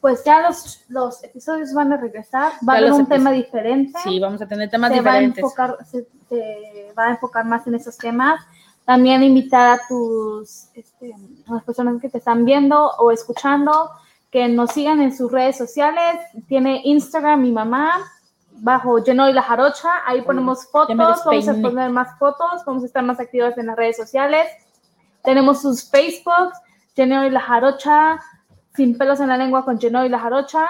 [0.00, 3.98] Pues ya los, los episodios van a regresar, va a haber un tema diferente.
[4.02, 5.44] Sí, vamos a tener temas diferentes.
[5.44, 6.06] Va a enfocar, se,
[6.98, 8.40] va a enfocar más en esos temas.
[8.86, 11.14] También invitar a tus, este,
[11.46, 13.90] a las personas que te están viendo o escuchando,
[14.30, 16.16] que nos sigan en sus redes sociales.
[16.48, 17.92] Tiene Instagram mi mamá,
[18.60, 19.88] bajo Lleno y la Jarocha.
[20.06, 23.76] Ahí ponemos fotos, vamos a poner más fotos, vamos a estar más activas en las
[23.76, 24.46] redes sociales.
[25.22, 26.58] Tenemos sus Facebooks,
[26.94, 28.20] Geno y la Jarocha,
[28.74, 30.66] Sin pelos en la lengua con Geno y la Jarocha.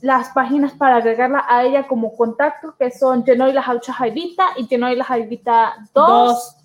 [0.00, 4.50] Las páginas para agregarla a ella como contacto, que son Geno y la Jarocha Jaivita
[4.56, 6.56] y Geno y la Jaivita 2.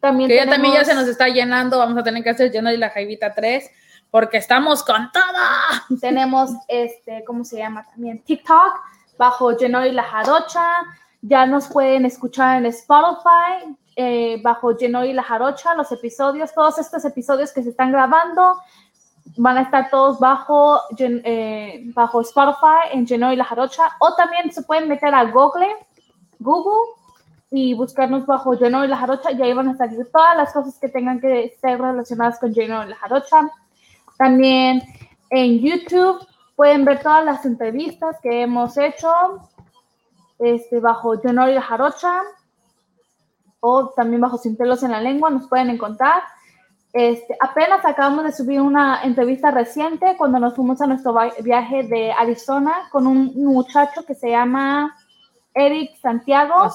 [0.00, 2.76] También que también ya se nos está llenando, vamos a tener que hacer Geno y
[2.76, 3.70] la Jaivita 3
[4.10, 5.98] porque estamos con todo.
[6.00, 7.84] Tenemos este, ¿cómo se llama?
[7.84, 8.80] También TikTok
[9.18, 10.64] bajo Geno y la Jarocha.
[11.22, 17.04] Ya nos pueden escuchar en Spotify, eh, bajo Genoy la Jarocha, los episodios, todos estos
[17.04, 18.58] episodios que se están grabando
[19.36, 24.62] van a estar todos bajo, eh, bajo Spotify en Genoy la Jarocha, o también se
[24.62, 25.74] pueden meter a Google,
[26.40, 26.92] Google
[27.50, 30.88] y buscarnos bajo Genoy la Jarocha y ahí van a salir todas las cosas que
[30.88, 33.48] tengan que ser relacionadas con Genoy la Jarocha.
[34.18, 34.82] También
[35.30, 39.10] en YouTube pueden ver todas las entrevistas que hemos hecho
[40.38, 42.22] este, bajo Genoy y la Jarocha
[43.60, 46.22] o también bajo Sin pelos en la lengua nos pueden encontrar.
[46.92, 52.12] Este, apenas acabamos de subir una entrevista reciente cuando nos fuimos a nuestro viaje de
[52.12, 54.94] Arizona con un muchacho que se llama
[55.54, 56.72] Eric Santiago, ah,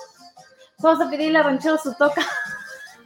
[0.83, 2.21] Vamos a pedirle a Ranchero su toca.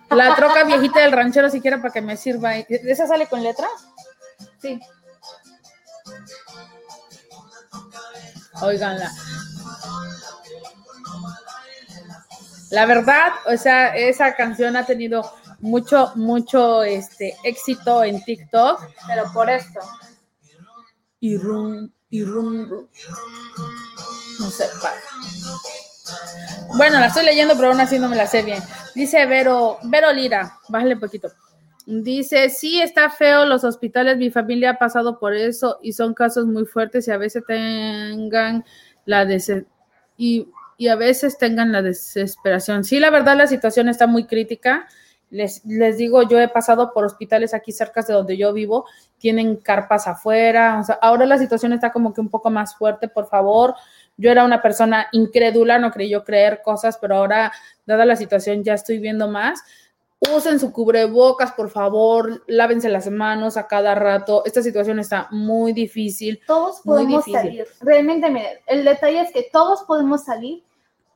[0.10, 2.56] La troca viejita del ranchero siquiera para que me sirva.
[2.56, 3.68] ¿Esa sale con letra?
[4.60, 4.80] Sí.
[8.62, 9.12] Óiganla.
[12.72, 18.82] La verdad, o sea, esa canción ha tenido mucho, mucho este, éxito en TikTok.
[19.08, 19.82] Pero por esto.
[21.20, 22.88] Y rum, y rum, rum.
[24.40, 24.98] No sé, para.
[26.76, 28.62] Bueno, la estoy leyendo, pero aún así no me la sé bien.
[28.94, 31.30] Dice Vero, Vero Lira, bájale un poquito.
[31.86, 36.46] Dice, sí, está feo los hospitales, mi familia ha pasado por eso y son casos
[36.46, 38.66] muy fuertes y a veces tengan
[39.06, 39.26] la
[40.18, 40.50] y,
[40.90, 42.84] a veces tengan la desesperación.
[42.84, 44.88] Sí, la verdad la situación está muy crítica.
[45.30, 48.86] Les, les digo, yo he pasado por hospitales aquí cerca de donde yo vivo,
[49.18, 53.08] tienen carpas afuera, o sea, ahora la situación está como que un poco más fuerte,
[53.08, 53.76] por favor,
[54.18, 57.52] yo era una persona incrédula, no creyó creer cosas, pero ahora,
[57.86, 59.62] dada la situación, ya estoy viendo más.
[60.36, 64.44] Usen su cubrebocas, por favor, lávense las manos a cada rato.
[64.46, 66.40] Esta situación está muy difícil.
[66.48, 67.50] Todos podemos difícil.
[67.50, 67.68] salir.
[67.82, 70.64] Realmente, miren, el detalle es que todos podemos salir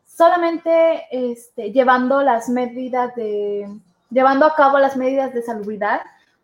[0.06, 3.68] solamente este, llevando las medidas de,
[4.12, 6.02] llevando a cabo las medidas de salubridad.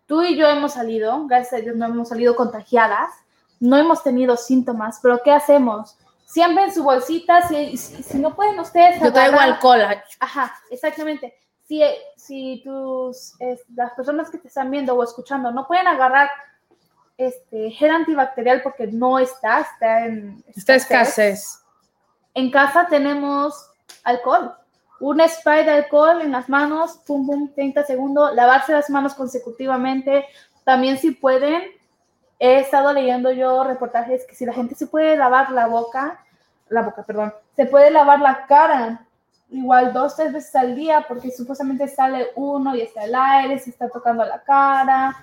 [0.08, 3.12] Tú y yo hemos salido, gracias a Dios no hemos salido contagiadas,
[3.60, 5.98] no hemos tenido síntomas, pero ¿qué hacemos?
[6.28, 9.02] Siempre en su bolsita, si, si, si no pueden ustedes...
[9.02, 9.82] Yo traigo alcohol.
[10.20, 11.34] Ajá, exactamente.
[11.64, 11.82] Si,
[12.18, 16.30] si tus, es, las personas que te están viendo o escuchando no pueden agarrar
[17.18, 20.44] este gel antibacterial porque no está, está en...
[20.54, 21.64] Está escasez.
[22.34, 23.72] En casa tenemos
[24.04, 24.54] alcohol.
[25.00, 30.26] Un spray de alcohol en las manos, pum, pum, 30 segundos, lavarse las manos consecutivamente.
[30.66, 31.64] También si pueden,
[32.40, 36.24] he estado leyendo yo reportajes que si la gente se puede lavar la boca,
[36.70, 39.08] la boca, perdón, se puede lavar la cara
[39.50, 43.70] igual dos, tres veces al día porque supuestamente sale uno y está el aire, se
[43.70, 45.16] está tocando la cara.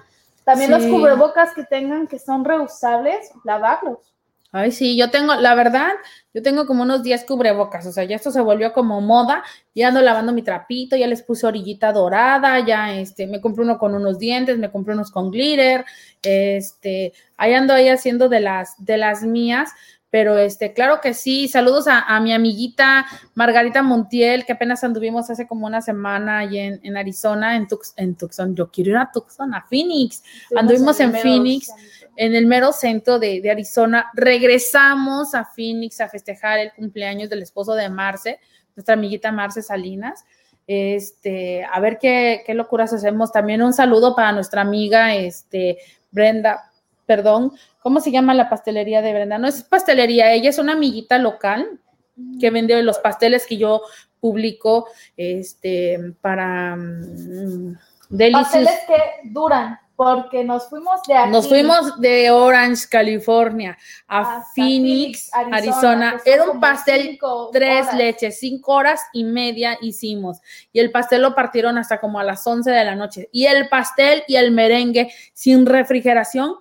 [0.44, 0.78] También sí.
[0.78, 4.13] los cubrebocas que tengan que son reusables, lavarlos.
[4.56, 5.88] Ay, sí, yo tengo, la verdad,
[6.32, 9.42] yo tengo como unos 10 cubrebocas, o sea, ya esto se volvió como moda,
[9.74, 13.78] ya ando lavando mi trapito, ya les puse orillita dorada, ya este, me compré uno
[13.78, 15.84] con unos dientes, me compré unos con glitter,
[16.22, 19.70] este, ahí ando ahí haciendo de las, de las mías,
[20.14, 25.28] pero este, claro que sí, saludos a, a mi amiguita Margarita Montiel, que apenas anduvimos
[25.28, 28.96] hace como una semana allí en, en Arizona, en, Tux, en Tucson, yo quiero ir
[28.98, 31.66] a Tucson, a Phoenix, Estuvimos anduvimos en, en Phoenix.
[31.66, 34.08] Centro en el mero centro de, de, Arizona.
[34.14, 38.38] Regresamos a Phoenix a festejar el cumpleaños del esposo de Marce,
[38.76, 40.24] nuestra amiguita Marce Salinas.
[40.68, 43.32] Este, a ver qué, qué locuras hacemos.
[43.32, 45.78] También un saludo para nuestra amiga este,
[46.12, 46.70] Brenda,
[47.06, 49.38] perdón, ¿cómo se llama la pastelería de Brenda?
[49.38, 51.80] No es pastelería, ella es una amiguita local
[52.40, 53.82] que vende los pasteles que yo
[54.20, 54.86] publico
[55.16, 57.74] este, para um,
[58.08, 58.44] delicios.
[58.44, 61.30] Pasteles que duran porque nos fuimos de aquí.
[61.30, 66.08] Nos fuimos de Orange, California, a Phoenix, Phoenix, Arizona.
[66.10, 66.22] Arizona.
[66.24, 67.18] Era un pastel
[67.52, 67.96] tres horas.
[67.96, 70.40] leches, cinco horas y media hicimos.
[70.72, 73.28] Y el pastel lo partieron hasta como a las 11 de la noche.
[73.30, 76.56] Y el pastel y el merengue sin refrigeración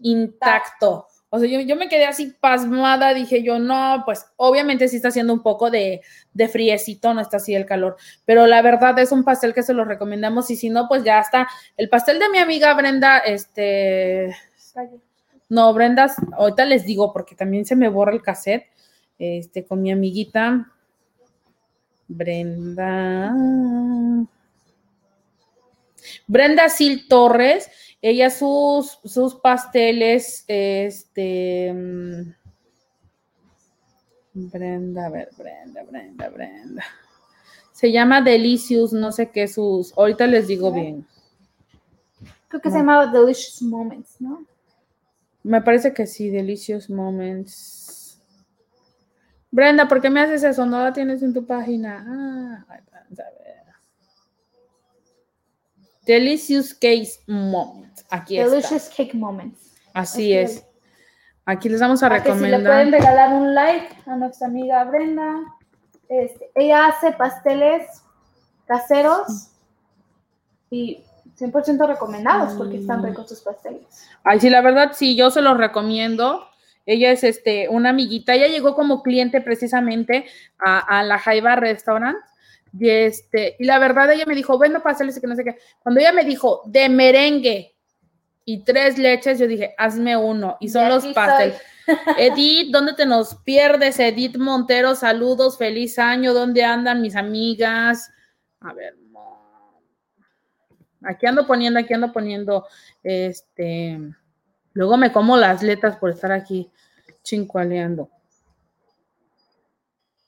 [0.00, 1.06] intacto.
[1.28, 5.08] O sea, yo, yo, me quedé así pasmada, dije yo, no, pues obviamente sí está
[5.08, 6.00] haciendo un poco de,
[6.32, 9.74] de friecito, no está así el calor, pero la verdad es un pastel que se
[9.74, 11.48] lo recomendamos y si no, pues ya está.
[11.76, 14.36] El pastel de mi amiga Brenda, este...
[15.48, 18.66] No, Brenda, ahorita les digo porque también se me borra el cassette,
[19.18, 20.72] este, con mi amiguita
[22.08, 23.34] Brenda...
[26.26, 27.68] Brenda Sil Torres,
[28.02, 31.74] ella sus, sus pasteles, este,
[34.32, 36.84] Brenda, a ver, Brenda, Brenda, Brenda.
[37.72, 41.06] Se llama Delicious, no sé qué sus, ahorita les digo bien.
[42.48, 42.72] Creo que no.
[42.72, 44.44] se llamaba Delicious Moments, ¿no?
[45.42, 48.20] Me parece que sí, Delicious Moments.
[49.50, 50.66] Brenda, ¿por qué me haces eso?
[50.66, 52.04] No la tienes en tu página.
[52.06, 53.45] Ah, a ver.
[56.06, 58.04] Delicious Cake Moments.
[58.10, 58.96] Aquí Delicious está.
[58.96, 59.74] Cake Moments.
[59.92, 60.50] Así, Así es.
[60.56, 60.66] es.
[61.44, 62.60] Aquí les vamos a, a recomendar.
[62.60, 65.42] Si le pueden regalar un like a nuestra amiga Brenda.
[66.08, 67.84] Este, ella hace pasteles
[68.66, 69.50] caseros
[70.70, 71.04] y
[71.38, 74.08] 100% recomendados porque están ricos sus pasteles.
[74.24, 76.46] Ay, sí, la verdad, sí, yo se los recomiendo.
[76.86, 80.26] Ella es este, una amiguita, ella llegó como cliente precisamente
[80.58, 82.16] a, la Jaiba Restaurant.
[82.78, 85.56] Y, este, y la verdad, ella me dijo, bueno, pasteles que no sé qué.
[85.82, 87.74] Cuando ella me dijo de merengue
[88.44, 90.56] y tres leches, yo dije, hazme uno.
[90.60, 91.60] Y son los pasteles.
[92.18, 93.98] Edith, ¿dónde te nos pierdes?
[94.00, 96.34] Edith Montero, saludos, feliz año.
[96.34, 98.10] ¿Dónde andan mis amigas?
[98.60, 98.94] A ver,
[101.06, 102.66] aquí ando poniendo, aquí ando poniendo,
[103.02, 103.98] este,
[104.72, 106.70] luego me como las letras por estar aquí
[107.22, 108.10] chincualeando.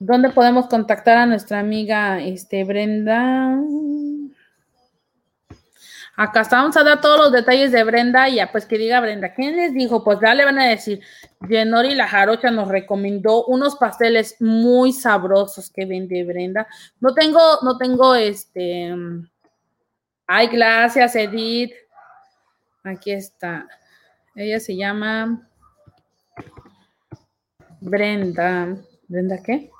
[0.01, 3.59] ¿Dónde podemos contactar a nuestra amiga este, Brenda?
[6.17, 9.35] Acá estamos a dar todos los detalles de Brenda y ya pues que diga Brenda,
[9.35, 10.05] ¿quién les dijo?
[10.05, 11.01] Pues ya le van a decir,
[11.49, 16.69] Yenori la Jarocha nos recomendó unos pasteles muy sabrosos que vende Brenda.
[17.01, 18.95] No tengo, no tengo este,
[20.29, 21.73] ay, gracias Edith.
[22.85, 23.67] Aquí está.
[24.37, 25.49] Ella se llama
[27.81, 28.77] Brenda.
[29.09, 29.71] ¿Brenda qué?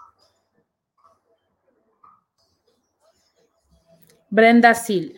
[4.31, 5.17] Brenda Sil.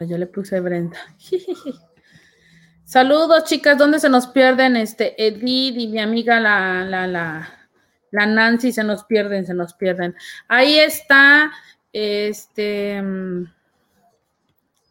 [0.00, 0.98] Yo le puse Brenda.
[2.84, 3.78] Saludos, chicas.
[3.78, 4.76] ¿Dónde se nos pierden?
[4.76, 7.68] Este, Edith y mi amiga la, la, la,
[8.10, 10.14] la Nancy se nos pierden, se nos pierden.
[10.48, 11.50] Ahí está,
[11.92, 13.02] este,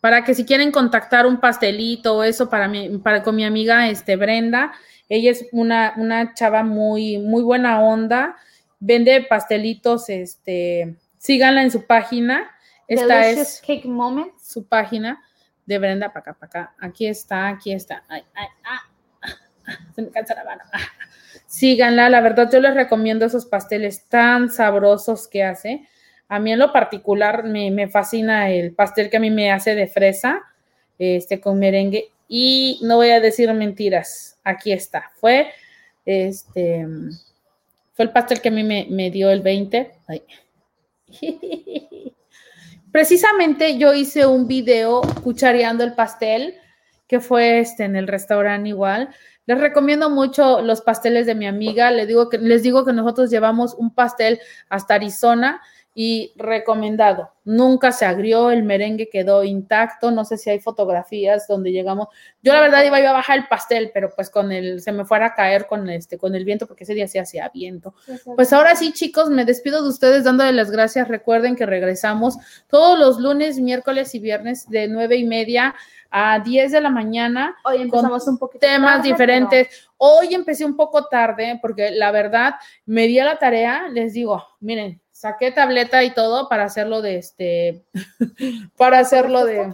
[0.02, 3.88] para que si quieren contactar un pastelito o eso para mi, para con mi amiga,
[3.88, 4.74] este, Brenda.
[5.08, 8.36] Ella es una, una chava muy, muy buena onda
[8.86, 12.52] vende pastelitos, este, síganla en su página.
[12.88, 14.32] Esta es Cake Moment.
[14.38, 15.24] su página
[15.66, 16.76] de Brenda para acá, para acá.
[16.80, 18.04] Aquí está, aquí está.
[18.08, 18.82] Ay, ay, ah,
[19.96, 20.64] se me cansa la mano.
[21.48, 25.88] Síganla, la verdad yo les recomiendo esos pasteles tan sabrosos que hace.
[26.28, 29.74] A mí en lo particular me, me fascina el pastel que a mí me hace
[29.74, 30.44] de fresa,
[31.00, 32.12] este con merengue.
[32.28, 35.12] Y no voy a decir mentiras, aquí está.
[35.16, 35.52] Fue
[36.06, 36.86] este
[37.96, 39.92] fue el pastel que a mí me, dio el 20.
[42.92, 46.56] Precisamente yo hice un video cuchareando el pastel,
[47.08, 49.16] que fue este en el restaurante igual.
[49.46, 51.90] Les recomiendo mucho los pasteles de mi amiga.
[51.90, 55.62] Les digo que, les digo que nosotros llevamos un pastel hasta Arizona
[55.98, 57.32] y recomendado.
[57.46, 60.12] Nunca se agrió, el merengue quedó intacto.
[60.12, 62.10] No sé si hay fotografías donde llegamos.
[62.44, 65.28] Yo la verdad iba, a bajar el pastel, pero pues con el, se me fuera
[65.28, 67.94] a caer con este, con el viento, porque ese día sí hacía viento.
[68.36, 71.08] Pues ahora sí, chicos, me despido de ustedes dándole las gracias.
[71.08, 72.38] Recuerden que regresamos
[72.68, 75.76] todos los lunes, miércoles y viernes de nueve y media
[76.12, 77.56] a 10 de la mañana.
[77.64, 79.88] Hoy empezamos un poquito temas diferentes.
[79.96, 84.44] Hoy empecé un poco tarde porque la verdad me di a la tarea, les digo,
[84.60, 87.86] miren, saqué tableta y todo para hacerlo de este,
[88.78, 89.74] para hacerlo de,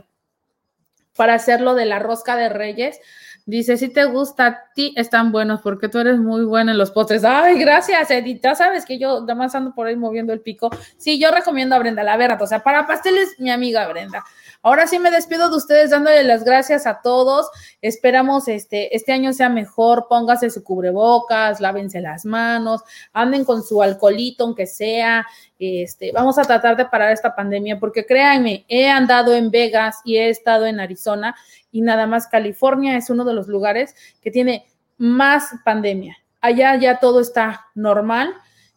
[1.16, 3.00] para hacerlo de la rosca de reyes.
[3.48, 6.92] Dice, si te gusta a ti, están buenos porque tú eres muy buena en los
[6.92, 7.24] postres.
[7.26, 8.40] Ay, gracias, Edith.
[8.44, 10.70] Ya sabes que yo nada más ando por ahí moviendo el pico.
[10.98, 12.40] Sí, yo recomiendo a Brenda, la verdad.
[12.40, 14.24] O sea, para pasteles, mi amiga Brenda.
[14.64, 17.50] Ahora sí me despido de ustedes dándole las gracias a todos.
[17.82, 20.06] Esperamos este, este año sea mejor.
[20.08, 22.82] Póngase su cubrebocas, lávense las manos,
[23.12, 25.26] anden con su alcoholito, aunque sea.
[25.58, 30.18] Este, vamos a tratar de parar esta pandemia porque créanme, he andado en Vegas y
[30.18, 31.36] he estado en Arizona
[31.72, 34.66] y nada más California es uno de los lugares que tiene
[34.98, 36.18] más pandemia.
[36.40, 38.34] Allá ya todo está normal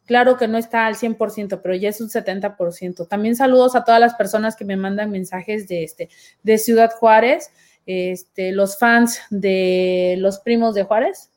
[0.07, 3.09] Claro que no está al 100%, pero ya es un 70%.
[3.09, 6.11] También saludos a todas las personas que me mandan mensajes de, este,
[6.43, 7.51] de Ciudad Juárez,
[7.87, 11.31] este, los fans de los primos de Juárez,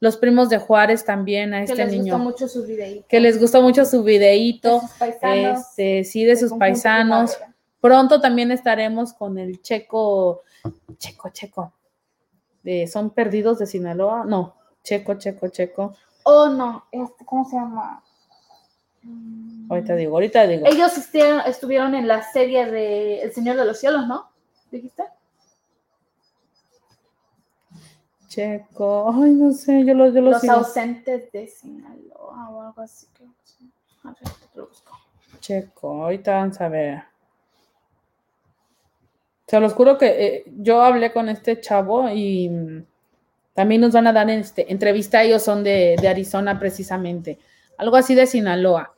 [0.00, 1.88] los primos de Juárez también a este niño.
[1.88, 3.06] Que les gustó mucho su videíto.
[3.08, 4.82] Que les gustó mucho su videíto.
[5.22, 7.38] Este, sí, de sus paisanos.
[7.80, 10.42] Pronto también estaremos con el checo,
[10.98, 11.72] checo, checo.
[12.62, 14.24] De, ¿Son perdidos de Sinaloa?
[14.26, 15.94] No, checo, checo, checo.
[16.24, 18.03] Oh, no, este, ¿cómo se llama?
[19.68, 20.66] Ahorita digo, ahorita digo.
[20.66, 20.92] Ellos
[21.46, 24.30] estuvieron, en la serie de El Señor de los Cielos, ¿no?
[24.70, 25.04] ¿Dijiste?
[28.28, 33.06] Checo, ay, no sé, yo lo, yo Los ausentes de Sinaloa o algo así.
[34.02, 34.16] A ver,
[34.52, 34.98] te lo busco.
[35.40, 37.02] Checo, ahorita vamos a ver.
[39.46, 42.84] Se los juro que eh, yo hablé con este chavo y mm,
[43.54, 45.22] también nos van a dar este, entrevista.
[45.22, 47.38] Ellos son de, de Arizona precisamente.
[47.78, 48.93] Algo así de Sinaloa.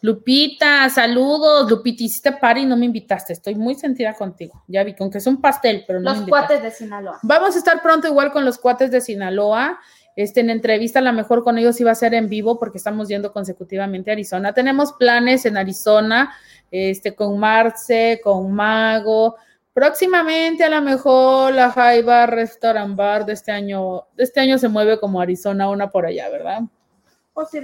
[0.00, 1.70] Lupita, saludos.
[1.70, 3.32] Lupita, hiciste par y no me invitaste.
[3.32, 4.62] Estoy muy sentida contigo.
[4.66, 7.18] Ya vi, con que es un pastel, pero no Los cuates de Sinaloa.
[7.22, 9.78] Vamos a estar pronto igual con los cuates de Sinaloa.
[10.14, 13.08] Este, en entrevista, a lo mejor con ellos iba a ser en vivo porque estamos
[13.08, 14.52] yendo consecutivamente a Arizona.
[14.52, 16.34] Tenemos planes en Arizona,
[16.70, 19.36] este, con Marce, con Mago.
[19.72, 24.66] próximamente a lo mejor la Jaiba Restaurant Bar de este año, de este año se
[24.66, 26.62] mueve como Arizona, una por allá, ¿verdad?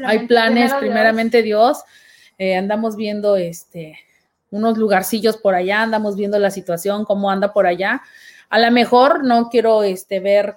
[0.07, 1.82] Hay planes, primeramente Dios.
[2.39, 3.99] Eh, andamos viendo este
[4.51, 8.03] unos lugarcillos por allá, andamos viendo la situación, cómo anda por allá.
[8.49, 10.57] A lo mejor no quiero este, ver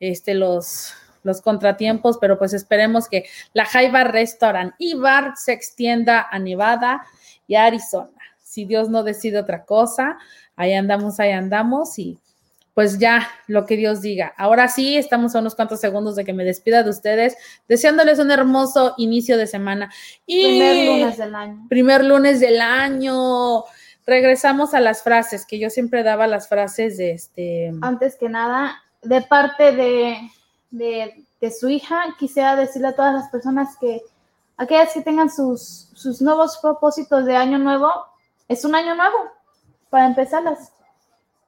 [0.00, 3.24] este, los, los contratiempos, pero pues esperemos que
[3.54, 7.06] la Jaiba Restaurant y Bar se extienda a Nevada
[7.46, 8.10] y a Arizona.
[8.42, 10.18] Si Dios no decide otra cosa,
[10.54, 12.18] ahí andamos, ahí andamos y
[12.78, 14.32] pues ya lo que Dios diga.
[14.36, 18.30] Ahora sí, estamos a unos cuantos segundos de que me despida de ustedes, deseándoles un
[18.30, 19.90] hermoso inicio de semana.
[20.26, 21.66] Y primer lunes del año.
[21.68, 23.64] Primer lunes del año.
[24.06, 27.72] Regresamos a las frases, que yo siempre daba las frases de este.
[27.82, 30.30] Antes que nada, de parte de,
[30.70, 34.02] de, su hija, quisiera decirle a todas las personas que
[34.56, 37.90] aquellas que tengan sus, sus nuevos propósitos de año nuevo,
[38.46, 39.16] es un año nuevo
[39.90, 40.70] para empezarlas.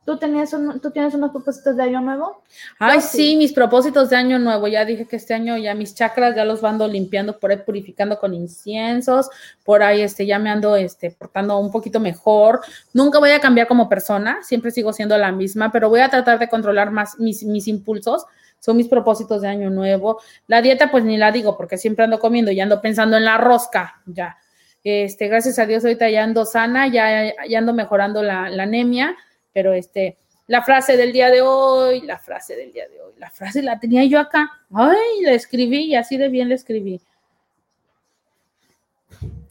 [0.04, 2.42] ¿Tú, tenías ¿Tú tienes unos propósitos de año nuevo?
[2.78, 3.36] Ay, sí.
[3.36, 4.66] mis propósitos de año nuevo.
[4.66, 8.18] Ya dije que este año ya mis chakras ya los ando limpiando por ahí, purificando
[8.18, 9.28] con inciensos.
[9.62, 12.60] Por ahí este, ya me ando este, portando un poquito mejor.
[12.94, 16.38] Nunca voy a cambiar como persona, siempre sigo siendo la misma, pero voy a tratar
[16.38, 18.24] de controlar más mis, mis impulsos.
[18.58, 20.20] Son mis propósitos de año nuevo.
[20.46, 23.36] La dieta, pues ni la digo, porque siempre ando comiendo y ando pensando en la
[23.36, 24.38] rosca, ya.
[24.82, 29.14] Este, gracias a Dios, ahorita ya ando sana, ya, ya ando mejorando la, la anemia
[29.52, 33.30] pero este, la frase del día de hoy, la frase del día de hoy, la
[33.30, 34.50] frase la tenía yo acá.
[34.74, 37.00] Ay, la escribí y así de bien la escribí.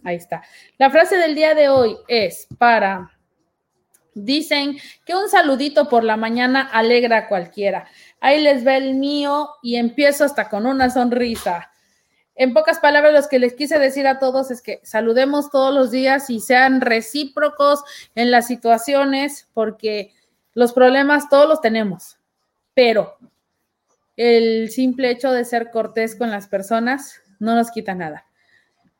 [0.03, 0.43] Ahí está.
[0.77, 3.11] La frase del día de hoy es para,
[4.13, 7.87] dicen que un saludito por la mañana alegra a cualquiera.
[8.19, 11.71] Ahí les ve el mío y empiezo hasta con una sonrisa.
[12.39, 15.91] En pocas palabras, lo que les quise decir a todos es que saludemos todos los
[15.91, 17.83] días y sean recíprocos
[18.15, 20.13] en las situaciones, porque
[20.53, 22.17] los problemas todos los tenemos,
[22.73, 23.17] pero
[24.15, 28.25] el simple hecho de ser cortés con las personas no nos quita nada.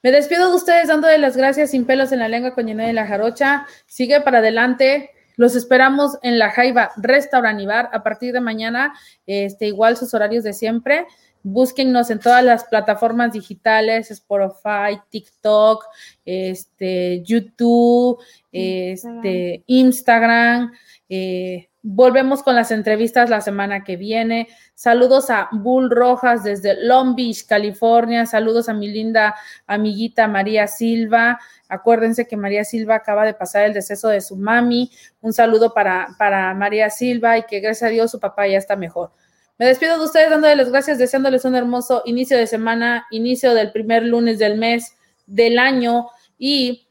[0.03, 2.93] Me despido de ustedes dándole las gracias sin pelos en la lengua con Llené de
[2.93, 3.65] la Jarocha.
[3.85, 5.11] Sigue para adelante.
[5.37, 8.93] Los esperamos en la Jaiba Restaurant y Bar a partir de mañana,
[9.25, 11.07] este, igual sus horarios de siempre.
[11.43, 15.85] Búsquennos en todas las plataformas digitales, Spotify, TikTok,
[16.25, 18.19] este, YouTube,
[18.51, 20.73] este, Instagram.
[21.07, 24.49] Eh, volvemos con las entrevistas la semana que viene.
[24.75, 28.25] Saludos a Bull Rojas desde Long Beach, California.
[28.25, 29.35] Saludos a mi linda
[29.65, 31.39] amiguita María Silva.
[31.69, 34.91] Acuérdense que María Silva acaba de pasar el deceso de su mami.
[35.21, 38.75] Un saludo para, para María Silva y que gracias a Dios su papá ya está
[38.75, 39.11] mejor.
[39.59, 43.73] Me despido de ustedes dándoles las gracias, deseándoles un hermoso inicio de semana, inicio del
[43.73, 44.95] primer lunes del mes
[45.27, 46.07] del año
[46.37, 46.87] y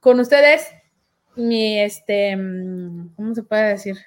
[0.00, 0.66] con ustedes
[1.34, 2.34] mi este
[3.16, 3.98] ¿cómo se puede decir?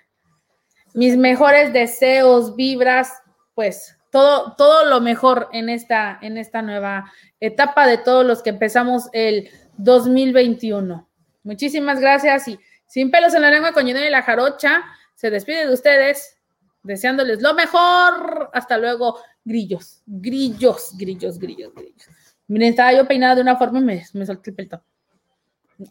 [0.95, 3.13] Mis mejores deseos, vibras,
[3.53, 8.49] pues todo todo lo mejor en esta en esta nueva etapa de todos los que
[8.49, 11.07] empezamos el 2021.
[11.43, 14.83] Muchísimas gracias y sin pelos en la lengua con y la Jarocha
[15.13, 16.38] se despide de ustedes
[16.83, 18.49] deseándoles lo mejor.
[18.53, 22.07] Hasta luego, grillos, grillos, grillos, grillos, grillos.
[22.47, 24.81] Miren, estaba yo peinada de una forma y me, me solté el pelto.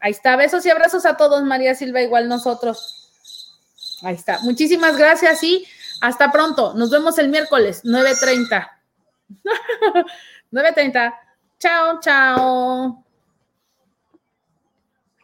[0.00, 3.08] Ahí está, besos y abrazos a todos, María Silva, igual nosotros.
[4.02, 4.38] Ahí está.
[4.40, 5.64] Muchísimas gracias y
[6.00, 6.74] hasta pronto.
[6.74, 8.68] Nos vemos el miércoles, 9.30.
[10.52, 11.14] 9.30.
[11.58, 13.07] Chao, chao.